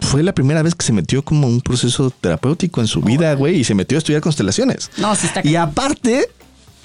[0.00, 3.56] fue la primera vez que se metió como un proceso terapéutico en su vida, güey,
[3.60, 4.90] y se metió a estudiar constelaciones.
[4.96, 6.28] No, sí está Y aparte,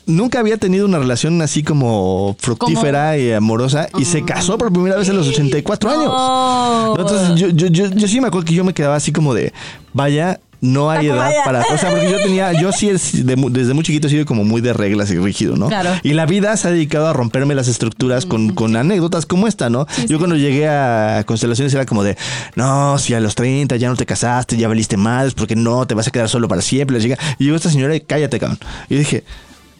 [0.09, 4.97] nunca había tenido una relación así como fructífera y amorosa y se casó por primera
[4.97, 6.99] vez a los 84 años.
[6.99, 9.53] Entonces, yo, yo, yo, yo sí me acuerdo que yo me quedaba así como de,
[9.93, 11.61] vaya, no hay edad para...
[11.61, 14.43] O sea, porque yo tenía, yo sí es de desde muy chiquito he sido como
[14.43, 15.67] muy de reglas y rígido, ¿no?
[15.67, 15.91] Claro.
[16.03, 19.69] Y la vida se ha dedicado a romperme las estructuras con, con anécdotas como esta,
[19.69, 19.87] ¿no?
[20.07, 22.17] yo cuando llegué a Constelaciones era como de,
[22.55, 25.93] no, si a los 30 ya no te casaste, ya valiste mal, porque no, te
[25.93, 26.97] vas a quedar solo para siempre.
[26.99, 28.59] Y llegó esta señora y cállate, cabrón.
[28.89, 29.23] Y dije,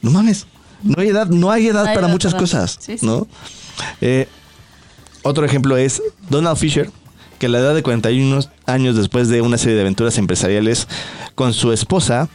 [0.01, 0.47] no mames,
[0.83, 3.05] no hay edad, no hay edad No hay para edad muchas cosas, sí, sí.
[3.05, 3.27] ¿no?
[4.01, 4.27] Eh,
[5.23, 6.89] otro ejemplo es Donald Fisher,
[7.38, 10.88] que a la edad de 41 años después de una serie de aventuras empresariales
[11.35, 12.29] con su esposa,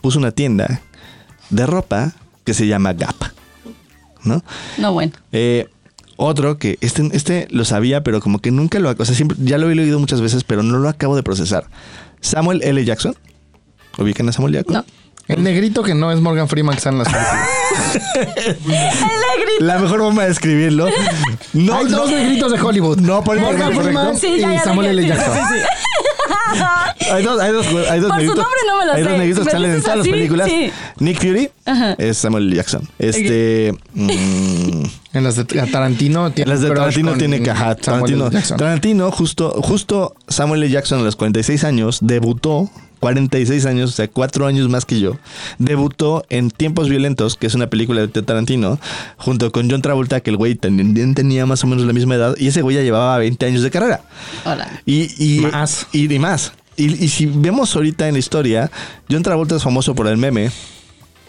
[0.00, 0.82] puso una tienda
[1.50, 2.12] de ropa
[2.44, 3.16] que se llama Gap.
[4.24, 4.42] ¿No?
[4.78, 5.12] No, bueno.
[5.32, 5.68] Eh,
[6.16, 8.90] otro que este, este lo sabía, pero como que nunca lo...
[8.90, 11.68] O sea, siempre, ya lo he oído muchas veces, pero no lo acabo de procesar.
[12.20, 12.84] Samuel L.
[12.84, 13.14] Jackson.
[13.98, 14.74] ¿Ubican a Samuel Jackson?
[14.74, 14.84] No.
[15.28, 17.48] El negrito que no es Morgan Freeman que está en las películas.
[19.60, 20.86] La mejor forma de escribirlo.
[21.52, 22.98] No, Hay no, dos negritos de Hollywood.
[23.00, 23.74] No, por- Morgan.
[23.74, 25.06] Freeman Sí, ya, y ya Samuel L.
[25.06, 25.32] Jackson.
[25.34, 25.66] sí, sí, sí.
[27.12, 28.36] Hay dos, hay dos, hay dos Por su negritos.
[28.36, 29.08] nombre no me lo hay sé.
[29.08, 30.48] dos negritos ¿Me que salen en todas las películas.
[30.48, 30.70] Sí.
[30.98, 31.94] Nick Fury Ajá.
[31.98, 32.56] es Samuel L.
[32.56, 32.88] Jackson.
[32.98, 33.74] Este.
[33.94, 34.82] mm,
[35.14, 37.50] En las de Tarantino tiene las de Tarantino tiene que.
[37.50, 38.30] ajá, Tarantino.
[38.56, 40.72] Tarantino, justo, justo Samuel L.
[40.72, 42.70] Jackson a los 46 años debutó.
[43.06, 45.16] 46 años, o sea, cuatro años más que yo,
[45.58, 48.80] debutó en Tiempos Violentos, que es una película de Tarantino,
[49.16, 52.34] junto con John Travolta, que el güey también tenía más o menos la misma edad,
[52.36, 54.00] y ese güey ya llevaba 20 años de carrera.
[54.44, 54.64] Órale.
[54.86, 55.86] Y, y Más.
[55.92, 56.52] Y, y más.
[56.76, 58.72] Y, y si vemos ahorita en la historia,
[59.08, 60.50] John Travolta es famoso por el meme.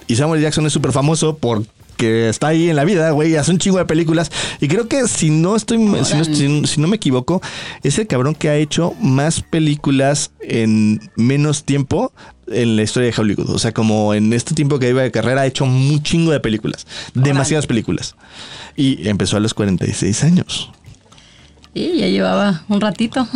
[0.07, 1.37] Y Samuel Jackson es súper famoso
[1.97, 4.31] porque está ahí en la vida, güey, hace un chingo de películas.
[4.61, 7.41] Y creo que si no estoy, si no, si- si no me equivoco,
[7.81, 12.13] es el cabrón que ha hecho más películas en menos tiempo
[12.45, 13.49] en la historia de Hollywood.
[13.49, 16.39] O sea, como en este tiempo que iba de carrera, ha hecho un chingo de
[16.39, 16.85] películas.
[17.15, 18.15] Demasiadas películas.
[18.75, 20.71] Y empezó a los 46 años.
[21.77, 23.27] Sí, ya llevaba un ratito.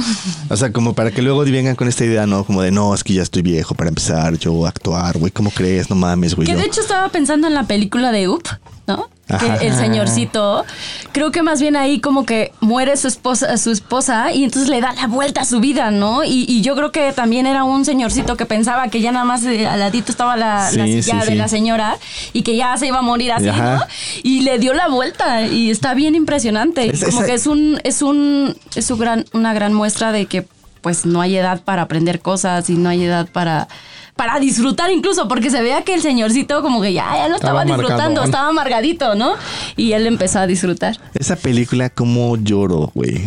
[0.50, 2.44] O sea, como para que luego vengan con esta idea, ¿no?
[2.44, 5.52] Como de, no, es que ya estoy viejo para empezar yo a actuar, güey, ¿cómo
[5.52, 5.92] crees?
[5.92, 6.48] No mames, güey.
[6.48, 6.58] Que yo".
[6.58, 8.44] de hecho estaba pensando en la película de Up,
[8.88, 9.10] ¿no?
[9.40, 10.66] Que el señorcito,
[11.12, 14.82] creo que más bien ahí como que muere su esposa, su esposa y entonces le
[14.82, 16.24] da la vuelta a su vida, ¿no?
[16.24, 19.44] Y, y yo creo que también era un señorcito que pensaba que ya nada más
[19.46, 21.36] eh, al ladito estaba la, la silla sí, de sí.
[21.36, 21.98] la señora
[22.34, 23.76] y que ya se iba a morir así, Ajá.
[23.76, 23.82] ¿no?
[24.24, 26.90] Y le dio la vuelta y está bien impresionante.
[26.92, 30.26] Es- como esa- que es un, es un, es un gran, una gran muestra de
[30.26, 30.46] que
[30.82, 33.68] pues no hay edad para aprender cosas y no hay edad para
[34.16, 37.62] para disfrutar incluso, porque se veía que el señorcito como que ya, ya no estaba,
[37.62, 39.34] Estaba disfrutando, estaba amargadito, ¿no?
[39.76, 40.98] Y él empezó a disfrutar.
[41.14, 43.22] Esa película, como lloro, güey.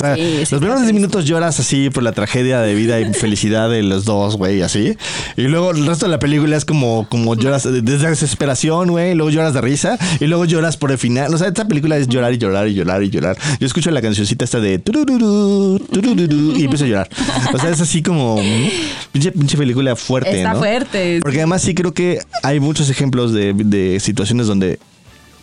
[0.00, 0.92] O sea, Sí, sí, los primeros 10 triste.
[0.94, 4.96] minutos lloras así por la tragedia de vida y felicidad de los dos, güey, así.
[5.36, 9.14] Y luego el resto de la película es como, como lloras de- desde desesperación, güey.
[9.14, 11.34] Luego lloras de risa y luego lloras por el final.
[11.34, 13.36] O sea, esta película es llorar y llorar y llorar y llorar.
[13.60, 17.08] Yo escucho la cancioncita esta de turururu, turururu, y empiezo a llorar.
[17.52, 18.68] O sea, es así como mm,
[19.12, 20.58] pinche, pinche película fuerte, Está ¿no?
[20.60, 21.20] fuerte.
[21.22, 24.78] Porque además sí creo que hay muchos ejemplos de, de situaciones donde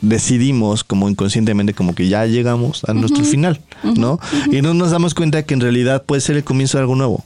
[0.01, 4.19] decidimos como inconscientemente como que ya llegamos a nuestro final, ¿no?
[4.51, 7.25] Y no nos damos cuenta que en realidad puede ser el comienzo de algo nuevo.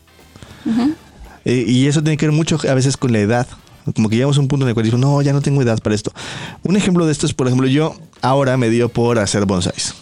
[1.45, 3.47] Eh, y eso tiene que ver mucho a veces con la edad.
[3.95, 5.79] Como que llegamos a un punto en el cual digo, no, ya no tengo edad
[5.81, 6.11] para esto.
[6.63, 9.95] Un ejemplo de esto es, por ejemplo, yo ahora me dio por hacer bonsáis.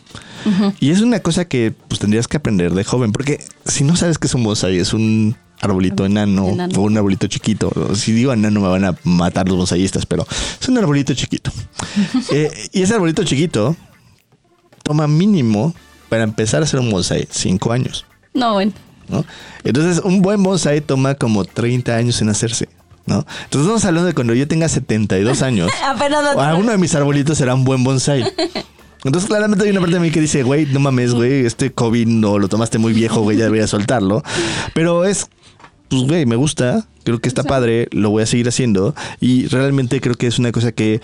[0.80, 4.18] Y es una cosa que pues tendrías que aprender de joven, porque si no sabes
[4.18, 6.80] qué es un bonsai, es un arbolito enano, Enano.
[6.80, 7.72] o un arbolito chiquito.
[7.96, 10.26] Si digo enano me van a matar los bonsaiistas, pero
[10.62, 11.52] es un arbolito chiquito.
[12.32, 13.76] Eh, y ese arbolito chiquito
[14.84, 15.74] toma mínimo
[16.10, 18.06] para empezar a hacer un bonsai cinco años.
[18.34, 18.72] No, bueno.
[19.08, 19.26] ¿no?
[19.64, 22.70] Entonces, un buen bonsai toma como 30 años en hacerse,
[23.06, 23.26] ¿no?
[23.46, 27.38] Entonces, estamos hablando de cuando yo tenga 72 años, Apenas no- alguno de mis arbolitos
[27.38, 28.24] será un buen bonsai.
[29.04, 32.06] Entonces, claramente hay una parte de mí que dice, güey, no mames, güey, este COVID
[32.08, 34.22] no lo tomaste muy viejo, güey, ya deberías soltarlo.
[34.74, 35.30] Pero es,
[35.90, 38.96] pues, güey, me gusta, creo que está padre, lo voy a seguir haciendo.
[39.20, 41.02] Y realmente creo que es una cosa que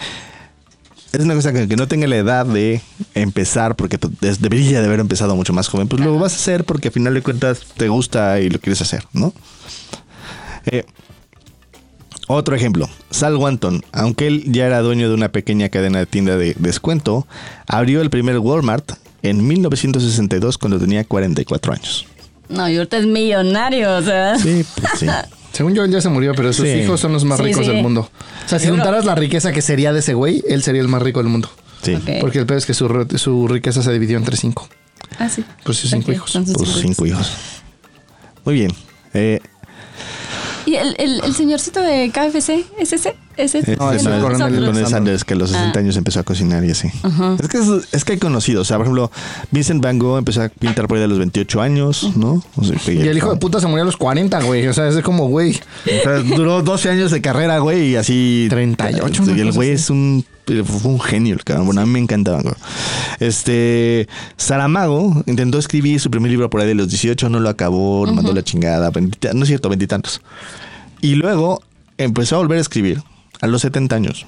[1.12, 2.82] es una cosa que, que no tenga la edad de
[3.14, 6.66] empezar, porque pues, debería de haber empezado mucho más joven, pues lo vas a hacer
[6.66, 9.34] porque al final de cuentas te gusta y lo quieres hacer, ¿no?
[10.66, 10.84] Eh,
[12.28, 16.38] otro ejemplo, Sal Wanton, aunque él ya era dueño de una pequeña cadena de tienda
[16.38, 17.28] de descuento,
[17.68, 22.08] abrió el primer Walmart en 1962 cuando tenía 44 años.
[22.50, 24.38] No, y ahorita es millonario, o sea.
[24.38, 25.08] Sí, pues sí.
[25.54, 26.74] Según yo, él ya se murió, pero sus Sí.
[26.76, 27.72] hijos son los más Sí, ricos sí.
[27.72, 28.10] del mundo.
[28.46, 31.02] O sea, si juntaras la riqueza que sería de ese güey, él sería el más
[31.02, 31.50] rico del mundo.
[31.82, 31.98] Sí.
[32.20, 34.68] Porque el peor es que su, su riqueza se dividió entre cinco.
[35.18, 35.46] Ah, sí.
[35.64, 36.32] Pues sus cinco hijos.
[36.32, 37.32] sus Por sus cinco cinco hijos.
[38.44, 38.72] Muy bien.
[39.14, 39.40] Eh,
[40.66, 42.66] ¿Y el, el, el señorcito de KFC?
[42.80, 43.16] ¿Es ese?
[43.38, 43.76] ¿Es ese?
[43.76, 45.24] No, Eh, ese no, es es Coronel Coronel Sanders.
[45.24, 45.82] Que a los 60 Ah.
[45.82, 46.88] años empezó a cocinar y así.
[47.42, 48.62] Es, que es, es que hay conocidos.
[48.62, 49.12] O sea, por ejemplo,
[49.52, 52.44] Vincent Van Gogh empezó a pintar por ahí de los 28 años, ¿no?
[52.56, 54.68] O sea, Y el hijo de puta se murió a los 40, güey.
[54.68, 55.60] O sea, es como, güey.
[55.86, 58.48] O sea, duró 12 años de carrera, güey, y así.
[58.50, 59.84] 38, Y el güey así.
[59.84, 60.26] es un.
[60.46, 61.66] Fue un genio, el cabrón.
[61.66, 62.42] Bueno, a mí me encantaba.
[62.42, 62.54] güey.
[63.20, 64.08] Este.
[64.38, 68.14] Saramago intentó escribir su primer libro por ahí de los 18, no lo acabó, lo
[68.14, 68.92] mandó a la chingada.
[69.34, 70.22] no es cierto, veintitantos.
[71.02, 71.62] Y luego
[71.98, 73.02] empezó a volver a escribir
[73.42, 74.26] a los 70 años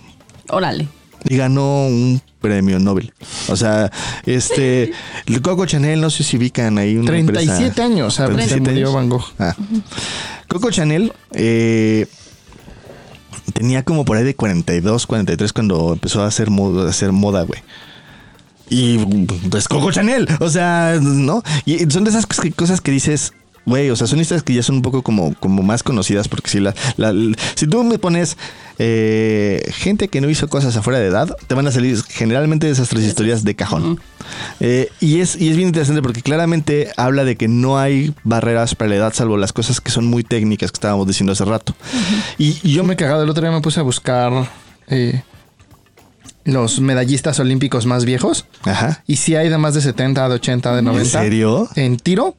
[0.49, 0.87] Órale.
[1.27, 3.13] y ganó un premio Nobel.
[3.49, 3.91] O sea,
[4.25, 4.91] este.
[5.25, 6.95] el Coco Chanel, no sé si ubican ahí.
[6.97, 8.93] Una 37 empresa- años, o sea, se 37 murió años.
[8.93, 9.25] Van Gogh.
[9.39, 9.55] Ah.
[10.47, 12.07] Coco Chanel eh,
[13.53, 17.43] tenía como por ahí de 42, 43 cuando empezó a hacer moda, a hacer moda,
[17.43, 17.61] güey.
[18.69, 18.97] Y
[19.49, 21.41] pues Coco Chanel, o sea, ¿no?
[21.65, 23.33] Y son de esas cosas que dices,
[23.67, 26.49] güey, o sea, son historias que ya son un poco como, como más conocidas porque
[26.49, 27.13] si la, la-
[27.53, 28.35] si tú me pones
[28.79, 32.89] eh, gente que no hizo cosas afuera de edad, te van a salir generalmente esas
[32.89, 33.99] tres historias de cajón.
[34.59, 38.73] Eh, y, es, y es bien interesante porque claramente habla de que no hay barreras
[38.75, 41.75] para la edad salvo las cosas que son muy técnicas que estábamos diciendo hace rato.
[42.37, 43.23] Y, y Yo me he cagado.
[43.23, 44.31] El otro día me puse a buscar
[44.87, 45.23] eh,
[46.45, 48.45] los medallistas olímpicos más viejos.
[48.63, 49.03] Ajá.
[49.07, 51.19] Y sí hay de más de 70, de 80, de 90.
[51.19, 51.67] ¿En serio?
[51.75, 52.35] En tiro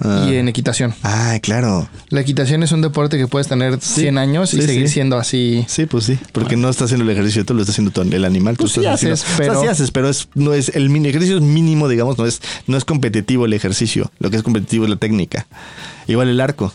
[0.00, 0.26] Ah.
[0.28, 0.94] y en equitación.
[1.02, 1.88] Ah, claro.
[2.08, 4.94] La equitación es un deporte que puedes tener 100 años y seguir sí.
[4.94, 5.64] siendo así.
[5.68, 8.56] Sí, pues sí, porque no estás haciendo el ejercicio, tú lo estás haciendo el animal.
[8.56, 10.88] Pues tú sí estás haces, haciendo- pero- O sea, haces, pero es, no es el
[10.90, 14.10] mini ejercicio es mínimo, digamos, no es, no es competitivo el ejercicio.
[14.18, 15.46] Lo que es competitivo es la técnica.
[16.06, 16.72] Igual el arco.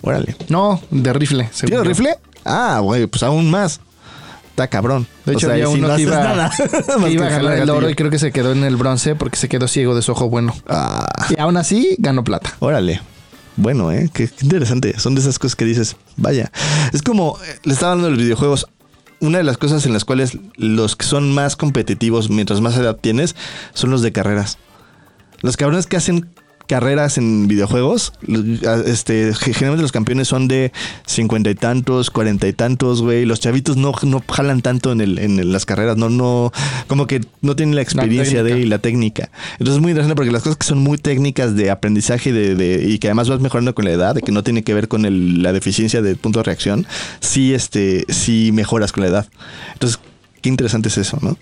[0.00, 0.36] Órale.
[0.48, 1.48] No, de rifle.
[1.52, 1.88] según ¿Tiro yo.
[1.88, 2.14] rifle?
[2.44, 3.80] Ah, güey, pues aún más.
[4.52, 5.06] Está cabrón.
[5.24, 6.50] De hecho, o sea, había si uno no que iba, nada.
[7.04, 9.36] que iba a jalar el oro y creo que se quedó en el bronce porque
[9.38, 10.54] se quedó ciego de su ojo bueno.
[10.68, 12.54] Ah, Y aún así ganó plata.
[12.58, 13.00] órale.
[13.56, 14.10] Bueno, ¿eh?
[14.12, 14.98] Qué, qué interesante.
[14.98, 16.50] Son de esas cosas que dices, vaya.
[16.92, 18.66] Es como, eh, le estaba hablando de los videojuegos.
[19.20, 22.96] Una de las cosas en las cuales los que son más competitivos mientras más edad
[23.00, 23.36] tienes
[23.72, 24.58] son los de carreras.
[25.40, 26.30] Los cabrones que hacen
[26.72, 28.14] carreras en videojuegos,
[28.86, 30.72] este, generalmente los campeones son de
[31.06, 33.26] cincuenta y tantos, cuarenta y tantos, güey.
[33.26, 36.50] Los chavitos no, no jalan tanto en, el, en las carreras, no, no,
[36.86, 39.30] como que no tienen la experiencia de y la técnica.
[39.52, 42.88] Entonces es muy interesante porque las cosas que son muy técnicas de aprendizaje de, de-
[42.88, 45.04] y que además vas mejorando con la edad, de que no tiene que ver con
[45.04, 46.86] el- la deficiencia de punto de reacción,
[47.20, 49.26] sí, este, sí mejoras con la edad.
[49.74, 49.98] Entonces,
[50.40, 51.36] qué interesante es eso, ¿no?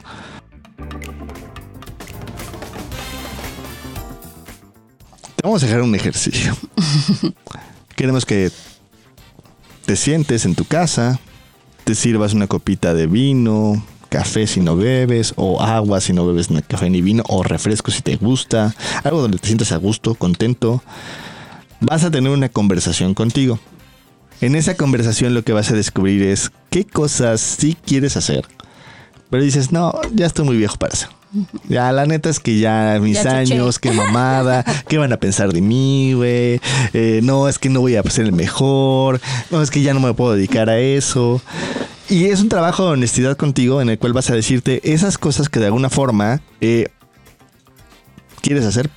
[5.41, 6.55] Te vamos a dejar un ejercicio.
[7.97, 8.51] Queremos que
[9.87, 11.19] te sientes en tu casa,
[11.85, 16.51] te sirvas una copita de vino, café si no bebes, o agua si no bebes
[16.51, 20.15] ni café ni vino, o refresco si te gusta, algo donde te sientas a gusto,
[20.15, 20.83] contento,
[21.81, 23.59] vas a tener una conversación contigo.
[24.43, 28.45] En esa conversación lo que vas a descubrir es qué cosas sí quieres hacer,
[29.31, 31.09] pero dices, no, ya estoy muy viejo para eso.
[31.69, 35.53] Ya, la neta es que ya mis Ya años, qué mamada, qué van a pensar
[35.53, 36.61] de mí, güey.
[36.93, 39.21] Eh, no, es que no voy a ser el mejor.
[39.51, 41.41] No, es que ya no me puedo dedicar a eso.
[42.09, 45.49] Y es un trabajo de honestidad contigo en el cual vas a decirte esas cosas
[45.49, 46.89] que de alguna forma eh,
[48.41, 48.91] quieres hacer.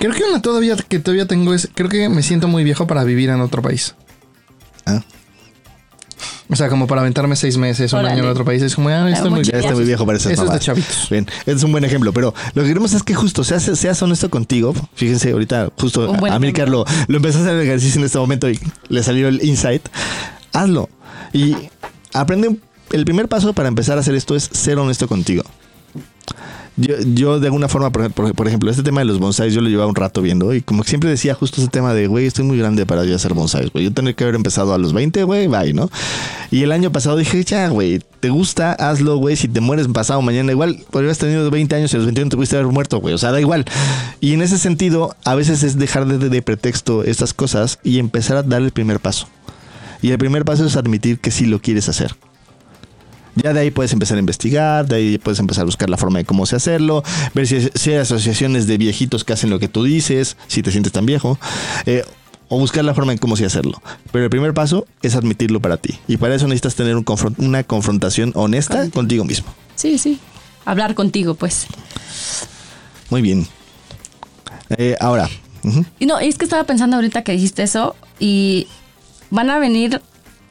[0.00, 3.04] Creo que una todavía que todavía tengo es, creo que me siento muy viejo para
[3.04, 3.94] vivir en otro país.
[4.84, 5.02] Ah,
[6.48, 8.14] O sea, como para aventarme seis meses, un Órale.
[8.14, 8.62] año en otro país.
[8.62, 9.58] Es como, ah, estoy muy ya viejo.
[9.66, 10.64] estoy muy viejo para esas Eso es de mamadas.
[10.64, 11.08] chavitos.
[11.10, 14.00] Bien, este es un buen ejemplo, pero lo que queremos es que justo seas, seas
[14.02, 14.72] honesto contigo.
[14.94, 18.04] Fíjense, ahorita justo Un buen a Amílcar lo, lo empezó a hacer el ejercicio en
[18.06, 19.88] este momento y le salió el insight.
[20.52, 20.88] Hazlo.
[21.32, 21.56] Y
[22.12, 22.56] aprende.
[22.92, 25.42] El primer paso para empezar a hacer esto es ser honesto contigo.
[26.78, 29.68] Yo, yo de alguna forma, por, por- ejemplo, este tema de los bonsais yo lo
[29.70, 32.58] llevaba un rato viendo y como siempre decía justo ese tema de, güey, estoy muy
[32.58, 33.84] grande para yo hacer bonsais, güey.
[33.84, 35.90] Yo tendría que haber empezado a los 20, güey, bye, ¿no?
[36.50, 39.36] Y el año pasado dije, ya, güey, te gusta, hazlo, güey.
[39.36, 42.36] Si te mueres pasado mañana, igual podrías tenido 20 años y a los 21 te
[42.36, 43.14] pudiste haber muerto, güey.
[43.14, 43.64] O sea, da igual.
[44.20, 48.36] Y en ese sentido, a veces es dejar de, de pretexto estas cosas y empezar
[48.36, 49.28] a dar el primer paso.
[50.02, 52.14] Y el primer paso es admitir que sí lo quieres hacer.
[53.36, 56.18] Ya de ahí puedes empezar a investigar, de ahí puedes empezar a buscar la forma
[56.18, 57.02] de cómo se hacerlo,
[57.34, 60.70] ver si, si hay asociaciones de viejitos que hacen lo que tú dices, si te
[60.72, 61.38] sientes tan viejo,
[61.84, 62.02] eh,
[62.48, 63.82] o buscar la forma de cómo se hacerlo.
[64.12, 65.98] Pero el primer paso es admitirlo para ti.
[66.08, 67.04] Y para eso necesitas tener un
[67.38, 68.94] una confrontación honesta Contigo.
[68.94, 69.46] contigo mismo.
[69.74, 70.18] Sí, sí.
[70.64, 71.66] Hablar contigo, pues.
[73.10, 73.46] Muy bien.
[74.78, 75.28] Eh, ahora,
[75.62, 75.84] ujú.
[75.98, 78.66] Y no, es que estaba pensando ahorita que dijiste eso y
[79.30, 80.00] van a venir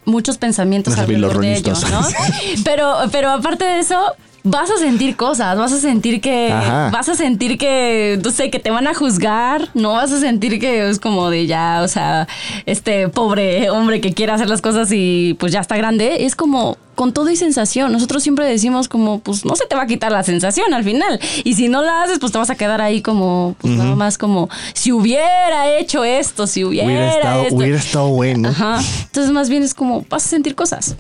[0.06, 1.91] muchos pensamientos alrededor de ello, ronistas.
[1.91, 2.08] ¿no?
[2.64, 4.14] Pero, pero aparte de eso,
[4.46, 6.89] vas a sentir cosas, vas a sentir que, Ajá.
[6.91, 10.60] vas a sentir que, no sé, que te van a juzgar, no vas a sentir
[10.60, 12.28] que es como de ya, o sea,
[12.66, 16.78] este pobre hombre que quiere hacer las cosas y pues ya está grande, es como
[16.93, 17.91] con todo y sensación.
[17.91, 21.20] Nosotros siempre decimos como, pues no se te va a quitar la sensación al final.
[21.43, 24.18] Y si no la haces, pues te vas a quedar ahí como, pues nada más
[24.18, 27.56] como, si hubiera hecho esto, si hubiera, hubiera, estado, esto.
[27.56, 28.50] hubiera estado bueno.
[28.50, 28.80] Ajá.
[29.04, 30.96] Entonces más bien es como, vas a sentir cosas.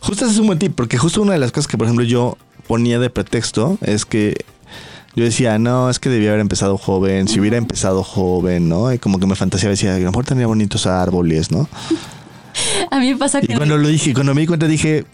[0.00, 2.04] Justo ese es un buen tip, porque justo una de las cosas que, por ejemplo,
[2.04, 2.36] yo
[2.72, 4.34] ponía de pretexto es que
[5.14, 8.90] yo decía, no, es que debía haber empezado joven, si hubiera empezado joven, ¿no?
[8.90, 11.68] Y como que me fantaseaba, decía, a lo mejor tenía bonitos árboles, ¿no?
[12.90, 13.56] A mí me pasa Y que...
[13.56, 15.04] cuando lo dije, cuando me di cuenta dije,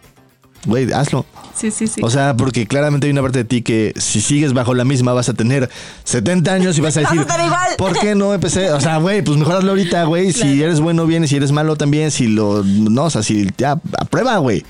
[0.66, 1.26] güey, hazlo.
[1.52, 2.00] Sí, sí, sí.
[2.04, 5.12] O sea, porque claramente hay una parte de ti que si sigues bajo la misma
[5.12, 5.68] vas a tener
[6.04, 7.70] 70 años y vas a decir, igual.
[7.76, 8.70] ¿por qué no empecé?
[8.70, 10.32] O sea, güey, pues mejor hazlo ahorita, güey.
[10.32, 13.48] Si eres bueno, bien, y si eres malo también, si lo, no, o sea, si
[13.58, 14.64] ya, aprueba, güey.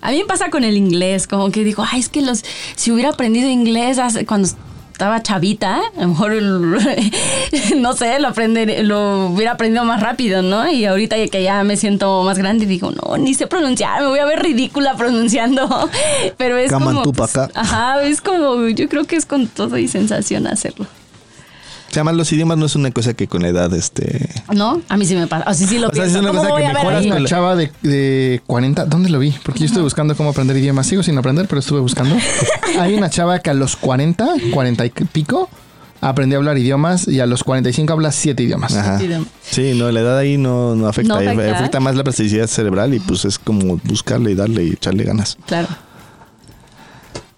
[0.00, 2.44] A mí me pasa con el inglés, como que digo, ay, es que los,
[2.76, 4.48] si hubiera aprendido inglés hace- cuando
[4.92, 6.32] estaba chavita, a lo mejor,
[7.76, 10.68] no sé, lo, aprender, lo hubiera aprendido más rápido, ¿no?
[10.70, 14.18] Y ahorita que ya me siento más grande, digo, no, ni sé pronunciar, me voy
[14.18, 15.68] a ver ridícula pronunciando.
[16.36, 17.12] Pero es Caman como...
[17.12, 20.86] pues, ajá, es como, yo creo que es con todo y sensación hacerlo.
[21.88, 24.28] O sea, más los idiomas no es una cosa que con la edad, este...
[24.54, 24.82] ¿No?
[24.90, 25.50] A mí sí me pasa.
[25.50, 27.56] O sea, sí lo O sea, es una ¿Cómo cosa que mejoras con Una chava
[27.56, 29.34] de, de 40, ¿dónde lo vi?
[29.42, 30.86] Porque yo estuve buscando cómo aprender idiomas.
[30.86, 32.14] Sigo sin aprender, pero estuve buscando.
[32.78, 35.48] Hay una chava que a los 40, 40 y pico,
[36.02, 38.76] aprendió a hablar idiomas y a los 45 habla 7 idiomas.
[38.76, 38.98] Ajá.
[39.42, 41.14] Sí, no, la edad ahí no, no afecta.
[41.14, 41.56] No afecta.
[41.56, 45.38] afecta más la plasticidad cerebral y pues es como buscarle y darle y echarle ganas.
[45.46, 45.68] Claro.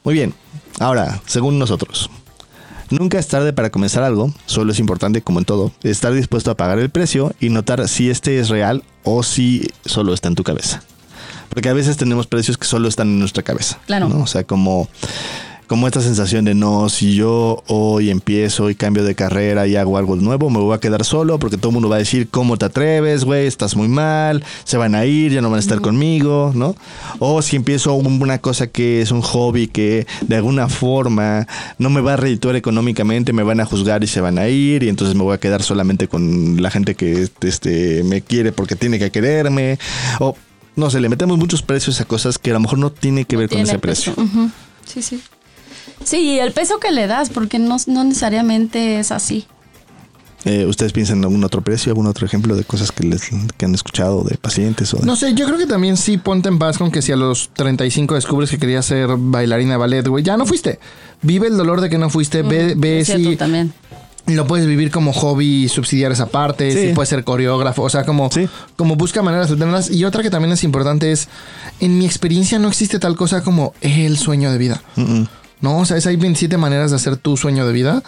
[0.02, 0.34] Muy bien.
[0.80, 2.10] Ahora, según nosotros,
[2.90, 6.56] nunca es tarde para comenzar algo, solo es importante, como en todo, estar dispuesto a
[6.56, 10.44] pagar el precio y notar si este es real o si solo está en tu
[10.44, 10.82] cabeza.
[11.48, 13.78] Porque a veces tenemos precios que solo están en nuestra cabeza.
[13.86, 14.08] Claro.
[14.08, 14.22] ¿no?
[14.22, 14.88] O sea, como,
[15.70, 19.96] como esta sensación de no, si yo hoy empiezo y cambio de carrera y hago
[19.98, 22.56] algo nuevo, me voy a quedar solo porque todo el mundo va a decir, ¿cómo
[22.56, 23.46] te atreves, güey?
[23.46, 26.74] Estás muy mal, se van a ir, ya no van a estar conmigo, ¿no?
[27.20, 31.46] O si empiezo un- una cosa que es un hobby que de alguna forma
[31.78, 34.82] no me va a redituar económicamente, me van a juzgar y se van a ir
[34.82, 38.74] y entonces me voy a quedar solamente con la gente que este, me quiere porque
[38.74, 39.78] tiene que quererme.
[40.18, 40.34] O
[40.74, 43.36] no sé, le metemos muchos precios a cosas que a lo mejor no tiene que
[43.36, 44.14] ver con ese precio.
[44.84, 45.20] Sí, sí.
[46.04, 49.46] Sí, y el peso que le das, porque no, no necesariamente es así.
[50.46, 53.28] Eh, ¿Ustedes piensan en algún otro precio, algún otro ejemplo de cosas que, les,
[53.58, 54.94] que han escuchado de pacientes?
[54.94, 57.12] O de- No sé, yo creo que también sí ponte en paz con que si
[57.12, 60.80] a los 35 descubres que querías ser bailarina de ballet, güey, ya no fuiste.
[61.20, 63.36] Vive el dolor de que no fuiste, ve, ve es cierto si...
[63.36, 63.74] también.
[64.28, 66.86] lo puedes vivir como hobby y subsidiar esa parte, Sí.
[66.88, 66.92] sí.
[66.94, 68.48] puedes ser coreógrafo, o sea, como, Sí.
[68.76, 69.90] como busca maneras de tenerlas.
[69.90, 71.28] Y otra que también es importante es,
[71.80, 74.82] en mi experiencia no existe tal cosa como el sueño de vida.
[74.96, 75.28] Mm, mm.
[75.60, 78.02] No, o sea, es, hay 27 maneras de hacer tu sueño de vida.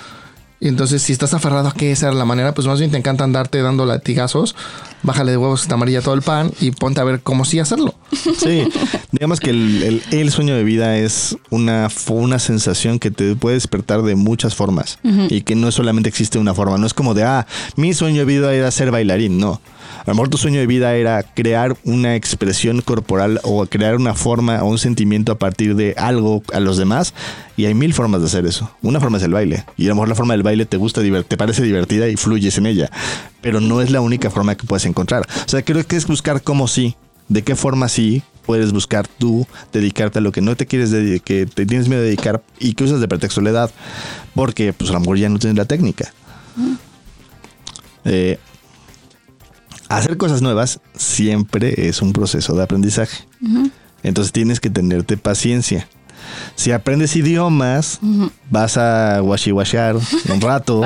[0.61, 2.96] Y entonces, si estás aferrado a que esa era la manera, pues más bien te
[2.96, 4.55] encanta andarte dando latigazos.
[5.03, 7.96] Bájale de huevos está amarilla todo el pan y ponte a ver cómo sí hacerlo.
[8.38, 8.68] Sí,
[9.11, 13.55] digamos que el, el- el sueño de vida es una, una sensación que te puede
[13.57, 16.78] despertar de muchas formas y que no solamente existe una forma.
[16.78, 17.44] No es como de, ah,
[17.74, 19.38] mi sueño de vida era ser bailarín.
[19.38, 19.61] No.
[20.01, 24.14] A lo mejor tu sueño de vida era crear una expresión corporal o crear una
[24.14, 27.14] forma o un sentimiento a partir de algo a los demás.
[27.57, 28.70] Y hay mil formas de hacer eso.
[28.83, 29.64] Una forma es el baile.
[29.76, 32.59] Y a lo mejor la forma del baile te gusta, te parece divertida y fluyes
[32.59, 32.91] en ella.
[33.41, 35.22] Pero no es la única forma que puedes encontrar.
[35.22, 36.97] O sea, creo que es buscar cómo sí
[37.28, 41.24] de qué forma sí puedes buscar tú dedicarte a lo que no te quieres dedicar,
[41.24, 43.70] que te tienes miedo de dedicar y que usas de pretexto la edad,
[44.35, 46.12] porque pues a lo mejor ya no tienes la técnica.
[48.05, 48.39] Eh,
[49.97, 53.26] hacer cosas nuevas siempre es un proceso de aprendizaje.
[54.03, 55.88] Entonces tienes que tenerte paciencia.
[56.55, 58.01] Si aprendes idiomas,
[58.51, 60.82] vas a washiwashear un rato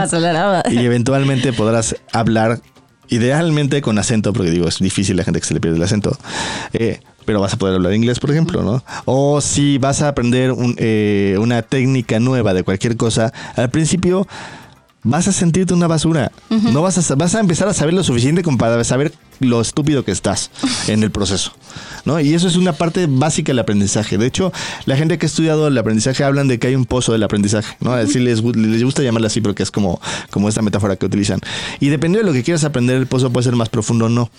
[0.70, 2.60] y eventualmente podrás hablar
[3.08, 6.16] idealmente con acento, porque digo, es difícil la gente que se le pierde el acento.
[6.72, 8.84] eh, pero vas a poder hablar inglés, por ejemplo, ¿no?
[9.04, 14.26] O si vas a aprender un, eh, una técnica nueva de cualquier cosa, al principio
[15.06, 16.32] vas a sentirte una basura.
[16.50, 20.04] No vas a, vas a empezar a saber lo suficiente como para saber lo estúpido
[20.04, 20.50] que estás
[20.88, 21.52] en el proceso.
[22.04, 22.20] ¿no?
[22.20, 24.18] Y eso es una parte básica del aprendizaje.
[24.18, 24.52] De hecho,
[24.84, 27.76] la gente que ha estudiado el aprendizaje hablan de que hay un pozo del aprendizaje.
[27.80, 27.92] ¿no?
[27.92, 30.00] Así les gusta llamarlo así porque es como,
[30.30, 31.40] como esta metáfora que utilizan.
[31.78, 34.30] Y dependiendo de lo que quieras aprender, el pozo puede ser más profundo o no.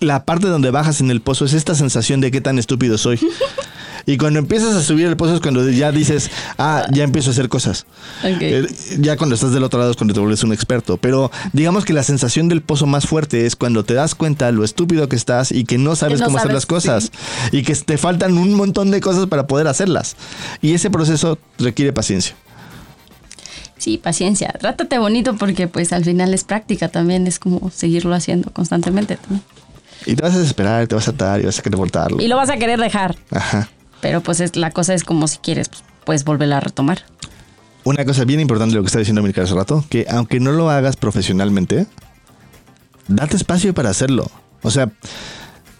[0.00, 3.20] La parte donde bajas en el pozo es esta sensación de qué tan estúpido soy.
[4.06, 7.32] Y cuando empiezas a subir el pozo es cuando ya dices, ah, ya empiezo a
[7.32, 7.86] hacer cosas.
[8.98, 10.96] Ya cuando estás del otro lado es cuando te vuelves un experto.
[10.96, 14.64] Pero digamos que la sensación del pozo más fuerte es cuando te das cuenta lo
[14.64, 17.12] estúpido que estás y que no sabes no cómo hacer las cosas.
[17.52, 20.16] Y que te faltan un montón de cosas para poder hacerlas.
[20.60, 22.34] Y ese proceso requiere paciencia.
[23.76, 24.54] Sí, paciencia.
[24.58, 29.42] Trátate bonito porque pues al final es práctica también, es como seguirlo haciendo constantemente también.
[30.06, 32.22] Y te vas a desesperar, te vas a atar y vas a querer voltarlo.
[32.22, 33.68] Y lo vas a querer dejar, Ajá.
[34.04, 37.06] Pero pues es, la cosa es como si quieres, pues, puedes volverla a retomar.
[37.84, 40.52] Una cosa bien importante de lo que está diciendo Milka hace rato, que aunque no
[40.52, 41.86] lo hagas profesionalmente,
[43.08, 44.30] date espacio para hacerlo.
[44.60, 44.92] O sea,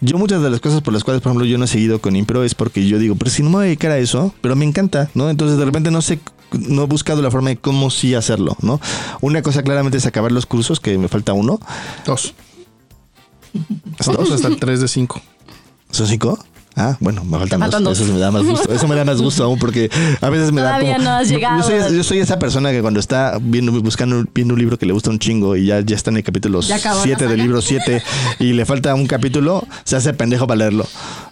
[0.01, 2.17] yo muchas de las cosas por las cuales, por ejemplo, yo no he seguido con
[2.17, 4.57] impro es porque yo digo, pero si no me voy a dedicar a eso, pero
[4.57, 5.29] me encanta, ¿no?
[5.29, 6.19] Entonces de repente no sé,
[6.53, 8.81] no he buscado la forma de cómo sí hacerlo, ¿no?
[9.21, 11.61] Una cosa claramente es acabar los cursos, que me falta uno.
[12.07, 12.33] Dos.
[13.53, 15.21] Dos hasta el 3 de 5.
[15.91, 16.39] ¿Son cinco?
[16.77, 18.01] Ah, bueno, me faltan, dos.
[18.01, 18.73] Eso me da más gusto.
[18.73, 19.89] Eso me da más gusto aún porque
[20.21, 21.05] a veces me da Todavía como...
[21.05, 21.59] no has llegado.
[21.59, 24.85] Yo soy, yo soy esa persona que cuando está viendo, buscando, viendo un libro que
[24.85, 27.29] le gusta un chingo y ya, ya está en el capítulo Ya acabó la 7
[27.29, 28.03] del libro 7
[28.41, 30.87] y le falta un capítulo, se hace pendejo para leerlo.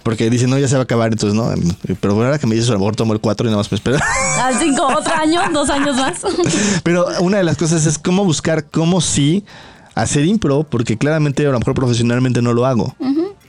[0.05, 1.53] Porque dice, no, ya se va a acabar, entonces no.
[2.01, 3.77] Pero ahora que me dices, a lo mejor tomo el 4 y nada más me
[3.77, 3.99] espera.
[4.41, 6.21] Al cinco, otro año, dos años más.
[6.85, 9.45] Pero una de las cosas es cómo buscar cómo sí
[9.95, 12.95] hacer impro, porque claramente a lo mejor profesionalmente no lo hago.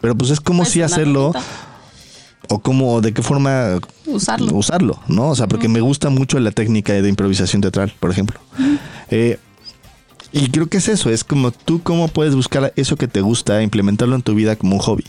[0.02, 1.32] Pero pues es cómo Pues sí hacerlo.
[2.50, 4.54] O cómo, de qué forma Usarlo.
[4.54, 5.30] usarlo, ¿no?
[5.30, 8.40] O sea, porque me gusta mucho la técnica de improvisación teatral, por ejemplo.
[9.10, 9.40] Eh,
[10.32, 13.60] y creo que es eso, es como tú cómo puedes buscar eso que te gusta,
[13.60, 15.04] e implementarlo en tu vida como un hobby.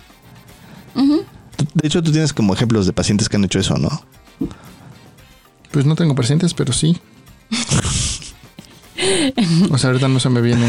[1.74, 3.88] De hecho, tú tienes como ejemplos de pacientes que han hecho eso, ¿no?
[5.70, 6.98] Pues no tengo presentes, pero sí.
[9.70, 10.66] O sea, ahorita no se me viene.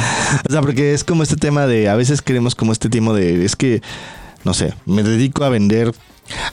[0.49, 3.45] O sea, porque es como este tema de, a veces queremos como este tema de,
[3.45, 3.81] es que,
[4.43, 5.93] no sé, me dedico a vender.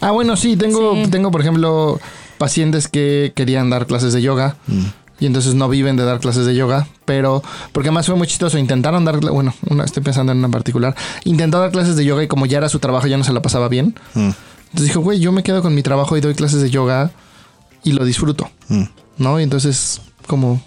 [0.01, 1.11] Ah, bueno, sí, tengo, Sí.
[1.11, 2.01] tengo, por ejemplo,
[2.39, 4.57] pacientes que querían dar clases de yoga.
[5.21, 8.59] Y entonces no viven de dar clases de yoga, pero porque además fue muy chistoso.
[8.59, 10.97] Intentaron dar, bueno, una, estoy pensando en una en particular.
[11.25, 13.41] Intentó dar clases de yoga y como ya era su trabajo, ya no se la
[13.41, 13.95] pasaba bien.
[14.15, 14.31] Mm,
[14.71, 17.13] Entonces dijo, güey, yo me quedo con mi trabajo y doy clases de yoga
[17.85, 18.83] y lo disfruto, mm.
[19.19, 19.39] ¿no?
[19.39, 20.61] Y entonces, como,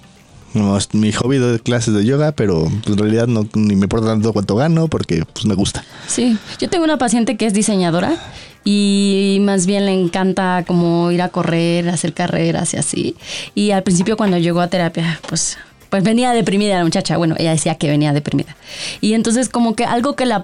[0.56, 4.08] No, es mi hobby de clases de yoga, pero en realidad no ni me importa
[4.08, 5.84] tanto cuánto gano porque pues me gusta.
[6.08, 8.16] Sí, yo tengo una paciente que es diseñadora
[8.64, 13.16] y más bien le encanta como ir a correr, hacer carreras y así.
[13.54, 15.58] Y al principio cuando llegó a terapia, pues
[15.90, 18.56] pues venía deprimida la muchacha, bueno, ella decía que venía deprimida.
[19.02, 20.44] Y entonces como que algo que la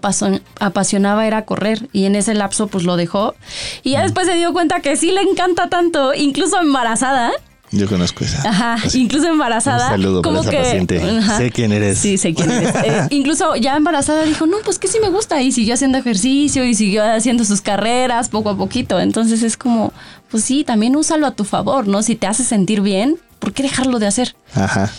[0.59, 3.35] apasionaba era correr y en ese lapso pues lo dejó.
[3.83, 7.31] Y ya después se dio cuenta que sí le encanta tanto, incluso embarazada.
[7.71, 8.47] Yo conozco esa.
[8.47, 9.85] Ajá, incluso embarazada.
[9.85, 11.01] Un saludo para como esa que, paciente.
[11.01, 11.37] Ajá.
[11.37, 11.97] Sé quién eres.
[11.97, 12.73] Sí, sé quién eres.
[12.83, 15.41] Eh, incluso ya embarazada dijo, no, pues que sí me gusta.
[15.41, 18.99] Y siguió haciendo ejercicio y siguió haciendo sus carreras poco a poquito.
[18.99, 19.93] Entonces es como,
[20.29, 22.01] pues sí, también úsalo a tu favor, ¿no?
[22.01, 24.35] Si te hace sentir bien, ¿por qué dejarlo de hacer?
[24.55, 24.91] Ajá.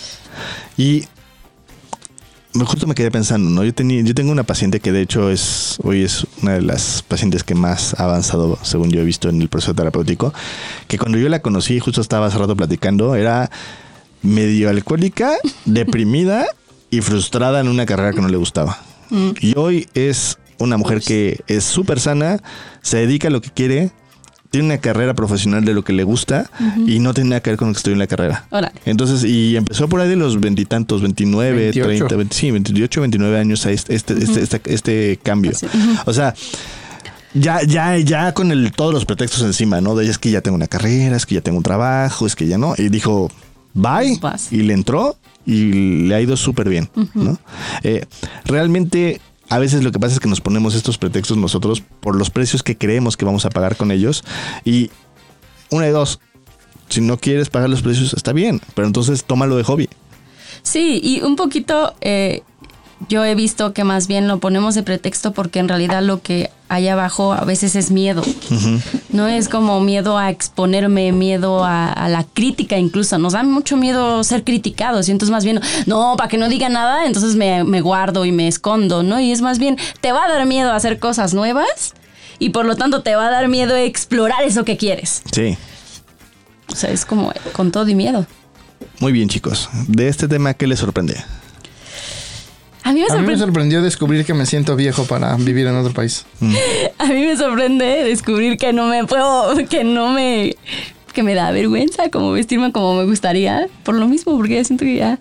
[0.77, 1.05] Y
[2.55, 3.65] justo me quedé pensando, ¿no?
[3.65, 7.03] Yo, tenía, yo tengo una paciente que de hecho es hoy es una de las
[7.03, 10.33] pacientes que más ha avanzado, según yo he visto en el proceso terapéutico,
[10.89, 13.51] que cuando yo la conocí, justo estaba hace rato platicando, era
[14.23, 15.33] medio alcohólica,
[15.65, 16.47] deprimida
[16.91, 18.79] y frustrada en una carrera que no le gustaba.
[19.41, 22.41] Y hoy es una mujer que es súper sana,
[22.81, 23.91] se dedica a lo que quiere,
[24.53, 26.51] tiene una carrera profesional de lo que le gusta
[26.87, 28.45] y no tiene nada que ver con lo que estudió en la carrera.
[28.85, 31.87] Entonces, y empezó por ahí de los veintitantos, 29, 28.
[31.87, 35.53] 30, 20, sí, 28, 29 años a este, este, este, este, este cambio.
[36.05, 36.35] O sea,
[37.33, 39.95] ya, ya, ya con el, todos los pretextos encima, ¿no?
[39.95, 42.47] De es que ya tengo una carrera, es que ya tengo un trabajo, es que
[42.47, 42.75] ya no.
[42.77, 43.31] Y dijo,
[43.73, 44.19] bye.
[44.21, 44.53] Vas.
[44.53, 47.39] Y le entró y le ha ido súper bien, ¿no?
[47.83, 48.05] Eh,
[48.45, 49.23] realmente,
[49.53, 52.63] a veces lo que pasa es que nos ponemos estos pretextos nosotros por los precios
[52.63, 54.25] que creemos que vamos a pagar con ellos.
[54.65, 54.91] Y
[55.69, 56.21] una de dos,
[56.89, 59.91] si no quieres pagar los precios, está bien, pero entonces tómalo de hobby.
[60.63, 62.43] Sí, y un poquito eh,
[63.09, 66.51] yo he visto que más bien lo ponemos de pretexto porque en realidad lo que
[66.69, 68.23] hay abajo a veces es miedo.
[69.11, 73.19] No es como miedo a exponerme, miedo a, a la crítica incluso.
[73.19, 76.69] Nos da mucho miedo ser criticados y entonces más bien, no, para que no diga
[76.69, 79.21] nada, entonces me, me guardo y me escondo, ¿no?
[79.21, 81.95] Y es más bien, te va a dar miedo a hacer cosas nuevas
[82.39, 85.23] y por lo tanto te va a dar miedo a explorar eso que quieres.
[85.33, 85.59] Sí.
[86.73, 88.27] O sea, es como con todo y miedo.
[88.99, 89.69] Muy bien, chicos.
[89.89, 91.23] De este tema, ¿qué les sorprende?
[92.85, 93.39] A mí me A mí me sorprende.
[93.39, 96.27] sorprendió descubrir que me siento viejo para vivir en otro país.
[96.99, 100.57] A mí me sorprende descubrir que no me puedo, que no me,
[101.13, 103.69] que me da vergüenza como vestirme como me gustaría.
[103.85, 105.19] Por lo mismo, porque ya siento que ya,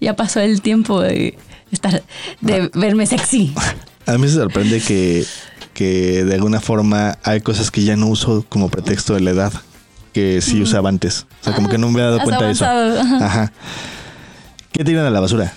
[0.00, 1.38] ya pasó el tiempo de
[1.70, 2.02] estar,
[2.40, 3.54] de verme sexy.
[4.06, 5.24] A mí me sorprende que,
[5.72, 9.52] que de alguna forma hay cosas que ya no uso como pretexto de la edad
[10.12, 11.26] que sí usaba antes.
[11.40, 12.64] O sea, como que no me había dado Has cuenta de eso.
[12.64, 13.26] ajá.
[13.26, 13.52] Ajá.
[14.72, 15.52] ¿Qué tiran a la basura?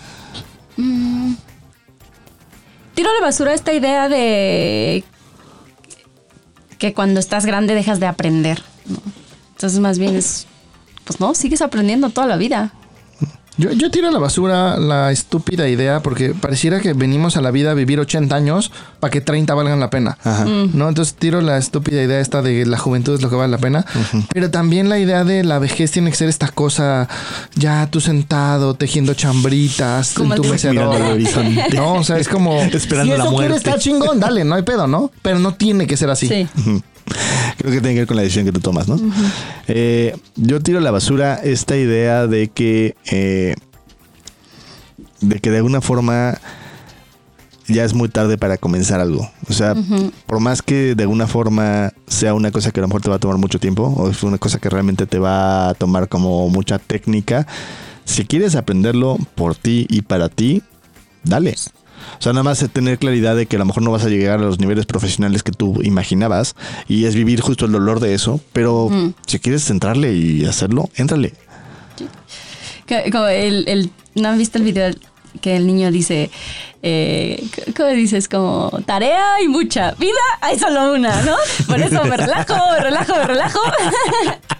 [2.98, 5.04] Tiro a la basura esta idea de
[6.80, 8.64] que cuando estás grande dejas de aprender.
[8.88, 8.98] ¿no?
[9.52, 10.48] Entonces, más bien es,
[11.04, 12.74] pues no, sigues aprendiendo toda la vida.
[13.58, 17.52] Yo, yo tiro a la basura la estúpida idea porque pareciera que venimos a la
[17.52, 20.18] vida a vivir 80 años para que 30 valgan la pena.
[20.24, 20.46] Ajá.
[20.46, 20.88] ¿No?
[20.90, 23.86] Entonces tiro la estúpida idea esta de la juventud es lo que vale la pena.
[24.34, 27.08] Pero también la idea de la vejez tiene que ser esta cosa,
[27.56, 30.48] ya tú sentado, tejiendo chambritas Como en tu.
[31.76, 32.62] No, o sea, es como...
[32.78, 33.48] Esperando si la muerte.
[33.48, 35.12] quieres estar chingón, dale, no hay pedo, ¿no?
[35.22, 36.28] Pero no tiene que ser así.
[36.28, 36.48] Sí.
[37.58, 39.00] Creo que tiene que ver con la decisión que tú tomas, ¿no?
[39.68, 42.96] Eh, yo tiro a la basura esta idea de que.
[43.12, 43.56] eh,
[45.22, 46.38] de que de alguna forma
[47.68, 49.30] ya es muy tarde para comenzar algo.
[49.50, 49.76] O sea,
[50.26, 53.18] por más que de alguna forma sea una cosa que a lo mejor te va
[53.18, 56.50] a tomar mucho tiempo, o es una cosa que realmente te va a tomar como
[56.50, 57.46] mucha técnica,
[58.06, 60.64] si quieres aprenderlo por ti y para ti,
[61.24, 61.56] dale.
[62.18, 64.10] O sea, nada más es tener claridad de que a lo mejor no vas a
[64.10, 66.56] llegar a los niveles profesionales que tú imaginabas
[66.88, 68.90] y es vivir justo el dolor de eso, pero
[69.26, 71.34] si quieres centrarle y hacerlo, éntrale.
[72.86, 74.92] Que- Como el, el- ¿No han visto el video
[75.42, 76.32] que el niño dice,
[76.82, 77.44] eh,
[77.76, 78.28] ¿cómo dices?
[78.28, 81.36] Como tarea y mucha, vida hay solo una, ¿no?
[81.68, 83.60] Por eso me relajo, me relajo, me relajo.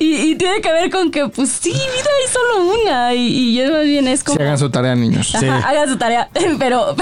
[0.00, 3.14] y, y tiene que ver con que, pues sí, vida hay solo una.
[3.14, 4.36] Y, y yo más bien es como...
[4.36, 5.34] Si hagan su tarea, niños.
[5.34, 6.94] Ajá, hagan su tarea, pero,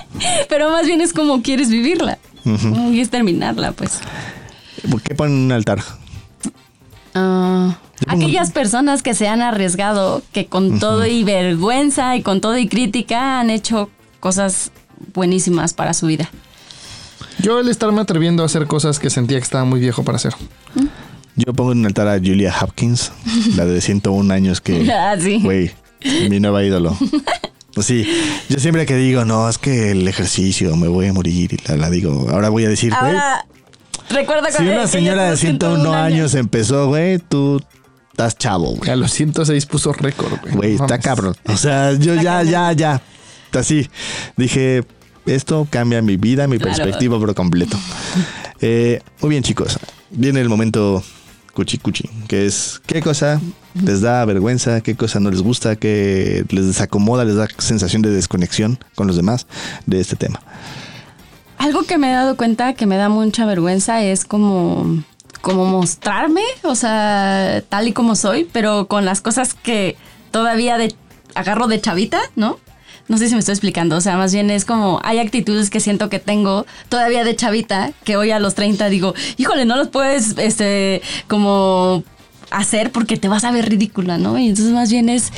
[0.48, 2.18] pero más bien es como quieres vivirla.
[2.44, 4.00] Como quieres terminarla, pues.
[4.90, 5.80] ¿Por qué ponen un altar?
[7.14, 12.58] Ah, aquellas personas que se han arriesgado, que con todo y vergüenza y con todo
[12.58, 14.72] y crítica han hecho cosas
[15.14, 16.30] buenísimas para su vida.
[17.38, 20.34] Yo el estarme atreviendo a hacer cosas que sentía que estaba muy viejo para hacer.
[21.36, 23.12] Yo pongo en un altar a Julia Hopkins,
[23.56, 25.40] la de 101 años que, Ah, sí.
[25.42, 25.70] güey,
[26.28, 26.96] mi nueva ídolo.
[27.80, 28.06] Sí,
[28.50, 31.76] yo siempre que digo, no, es que el ejercicio, me voy a morir, y la,
[31.76, 33.14] la digo, ahora voy a decir, güey,
[34.10, 37.62] recuerda si una señora de tuvo 101 años empezó, güey, tú
[38.10, 38.90] estás chavo, güey.
[38.90, 40.54] A los 106 puso récord, güey.
[40.54, 41.34] Güey, está cabrón.
[41.46, 43.00] O sea, yo ya, ya, ya.
[43.52, 43.88] Así.
[44.36, 44.84] Dije,
[45.24, 46.76] esto cambia mi vida, mi Claro.
[46.76, 47.78] perspectiva por completo.
[48.60, 49.78] Eh, muy bien, chicos.
[50.10, 51.02] Viene el momento
[51.54, 53.40] cuchi cuchi, que es qué cosa
[53.74, 58.10] les da vergüenza, qué cosa no les gusta, qué les desacomoda, les da sensación de
[58.10, 59.46] desconexión con los demás
[59.86, 60.40] de este tema.
[61.58, 65.04] Algo que me he dado cuenta que me da mucha vergüenza es como,
[65.40, 69.96] como mostrarme, o sea, tal y como soy, pero con las cosas que
[70.30, 70.94] todavía de,
[71.34, 72.58] agarro de chavita, ¿no?
[73.12, 75.80] No sé si me estoy explicando, o sea, más bien es como, hay actitudes que
[75.80, 79.88] siento que tengo todavía de chavita, que hoy a los 30 digo, híjole, no los
[79.88, 82.04] puedes, este, como
[82.50, 84.38] hacer porque te vas a ver ridícula, ¿no?
[84.38, 85.30] Y entonces más bien es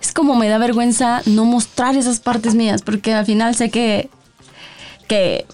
[0.00, 4.10] es como me da vergüenza no mostrar esas partes mías, porque al final sé que,
[5.06, 5.46] que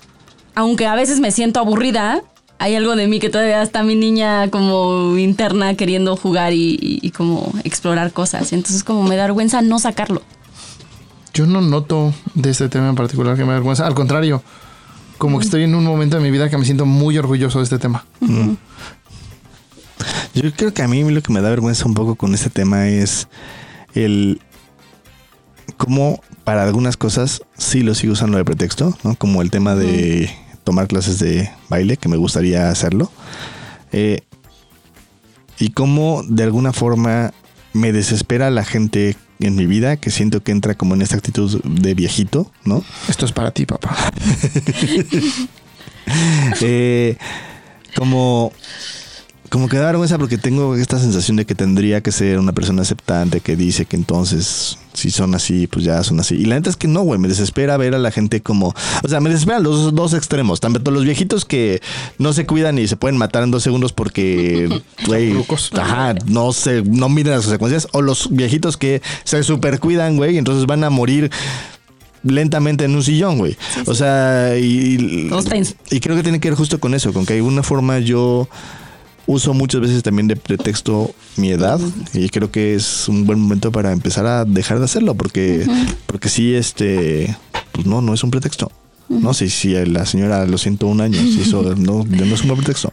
[0.55, 2.23] aunque a veces me siento aburrida,
[2.59, 7.53] hay algo de mí que todavía está mi niña como interna queriendo jugar y, como
[7.63, 8.55] explorar cosas.
[8.55, 10.23] Entonces como me da vergüenza no sacarlo.
[11.39, 13.87] Yo no noto de este tema en particular que me da vergüenza.
[13.87, 14.43] Al contrario,
[15.19, 17.63] como que estoy en un momento de mi vida que me siento muy orgulloso de
[17.63, 18.05] este tema.
[20.35, 22.89] Yo creo que a mí lo que me da vergüenza un poco con este tema
[22.89, 23.29] es
[23.95, 24.41] el
[25.77, 29.15] cómo para algunas cosas sí lo sigo usando de pretexto, ¿no?
[29.15, 30.29] Como el tema de
[30.65, 33.13] tomar clases de baile, que me gustaría hacerlo.
[33.93, 34.23] Eh,
[35.61, 37.33] y cómo de alguna forma
[37.75, 41.63] me desespera la gente en mi vida que siento que entra como en esta actitud
[41.63, 42.85] de viejito, ¿no?
[43.09, 43.97] Esto es para ti, papá.
[46.63, 47.19] Eh,
[47.95, 48.51] como,
[49.49, 52.83] como que da vergüenza porque tengo esta sensación de que tendría que ser una persona
[52.83, 56.35] aceptante que dice que entonces si son así, pues ya son así.
[56.35, 59.09] Y la neta es que no, güey, me desespera ver a la gente como, o
[59.09, 61.81] sea, me desesperan los dos extremos, tanto los viejitos que
[62.19, 64.69] no se cuidan y se pueden matar en dos segundos porque,
[65.07, 65.35] güey,
[65.75, 70.35] ajá, no se, no miden las consecuencias, o los viejitos que se super cuidan, güey,
[70.35, 71.31] y entonces van a morir
[72.25, 73.57] lentamente en un sillón, güey.
[73.87, 75.31] O sea, y,
[75.91, 78.49] y creo que tiene que ver justo con eso, con que de alguna forma yo
[79.29, 81.79] uso muchas veces también de pretexto mi edad
[82.15, 85.65] y creo que es un buen momento para empezar a dejar de hacerlo porque
[86.07, 87.37] porque sí este
[87.73, 88.73] pues no no es un pretexto.
[89.09, 92.59] No sé si la señora a los 101 años hizo no, no es un buen
[92.61, 92.93] pretexto.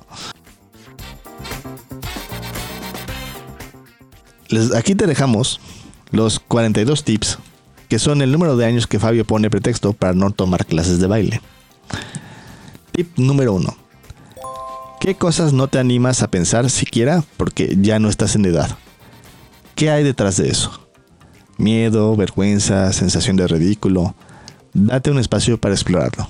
[4.49, 5.59] Les- aquí te dejamos
[6.11, 7.37] los 42 tips
[7.89, 11.07] que son el número de años que Fabio pone pretexto para no tomar clases de
[11.07, 11.41] baile.
[12.93, 13.75] Tip número uno.
[15.05, 18.75] ¿Qué cosas no te animas a pensar siquiera porque ya no estás en edad?
[19.75, 20.81] ¿Qué hay detrás de eso?
[21.59, 24.15] Miedo, vergüenza, sensación de ridículo.
[24.73, 26.27] Date un espacio para explorarlo.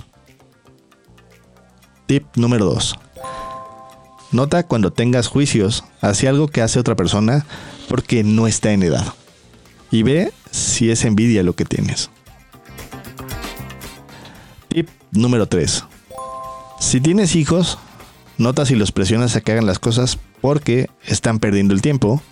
[2.06, 2.96] Tip número 2.
[4.32, 7.46] Nota cuando tengas juicios hacia algo que hace otra persona
[7.88, 9.14] porque no está en edad.
[9.90, 12.10] Y ve si es envidia lo que tienes.
[14.68, 15.82] Tip número 3.
[16.78, 17.78] Si tienes hijos,
[18.38, 22.22] nota si los presionas a que hagan las cosas porque están perdiendo el tiempo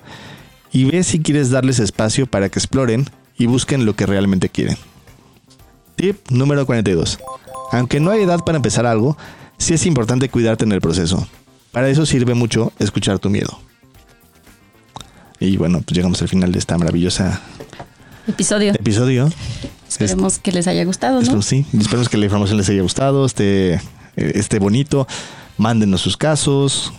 [0.73, 3.07] y ve si quieres darles espacio para que exploren
[3.39, 4.77] y busquen lo que realmente quieren.
[5.97, 7.19] Tip número 42.
[7.73, 9.17] Aunque no hay edad para empezar algo,
[9.59, 11.27] sí es importante cuidarte en el proceso.
[11.73, 13.59] Para eso sirve mucho escuchar tu miedo.
[15.41, 17.41] Y bueno, pues llegamos al final de esta maravillosa
[18.27, 18.73] Episodio.
[18.73, 19.31] episodio.
[19.89, 21.21] Esperemos que les haya gustado, ¿no?
[21.21, 23.81] Esperemos, sí, esperemos que la información les haya gustado, esté, eh,
[24.17, 25.07] esté bonito.
[25.59, 26.93] Mándenos sus casos.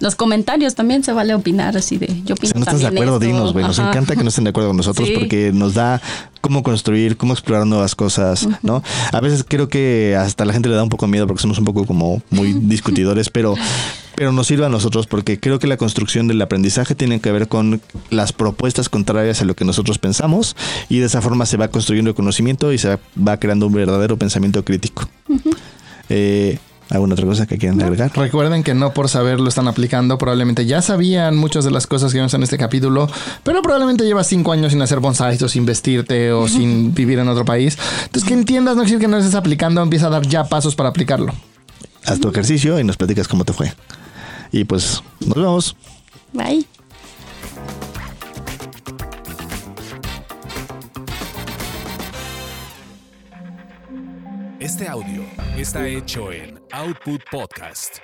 [0.00, 3.14] Los comentarios también se vale opinar así de yo opino Si no estás de acuerdo,
[3.14, 3.26] esto.
[3.26, 3.64] dinos, güey.
[3.66, 3.90] Nos Ajá.
[3.90, 5.14] encanta que no estén de acuerdo con nosotros Sí.
[5.18, 6.00] porque nos da
[6.40, 8.80] cómo construir, cómo explorar nuevas cosas, ¿no?
[9.12, 11.64] A veces creo que hasta la gente le da un poco miedo porque somos un
[11.64, 13.56] poco como muy discutidores, pero,
[14.14, 17.48] pero nos sirve a nosotros porque creo que la construcción del aprendizaje tiene que ver
[17.48, 17.80] con
[18.10, 20.54] las propuestas contrarias a lo que nosotros pensamos
[20.88, 24.16] y de esa forma se va construyendo el conocimiento y se va creando un verdadero
[24.16, 25.08] pensamiento crítico.
[26.08, 26.58] Eh,
[26.90, 28.10] ¿Alguna otra cosa que quieran agregar?
[28.14, 32.12] Recuerden que no por saber lo están aplicando, probablemente ya sabían muchas de las cosas
[32.12, 33.10] que vemos en este capítulo,
[33.42, 37.28] pero probablemente llevas cinco años sin hacer bonsais o sin vestirte o sin vivir en
[37.28, 37.76] otro país.
[38.04, 40.74] Entonces que entiendas, no decir que no lo estés aplicando, empieza a dar ya pasos
[40.74, 41.34] para aplicarlo.
[42.06, 43.72] Haz tu ejercicio y nos platicas cómo te fue.
[44.50, 45.76] Y pues nos vemos.
[46.32, 46.66] Bye.
[54.58, 55.22] Este audio
[55.56, 58.00] está hecho en Output Podcast.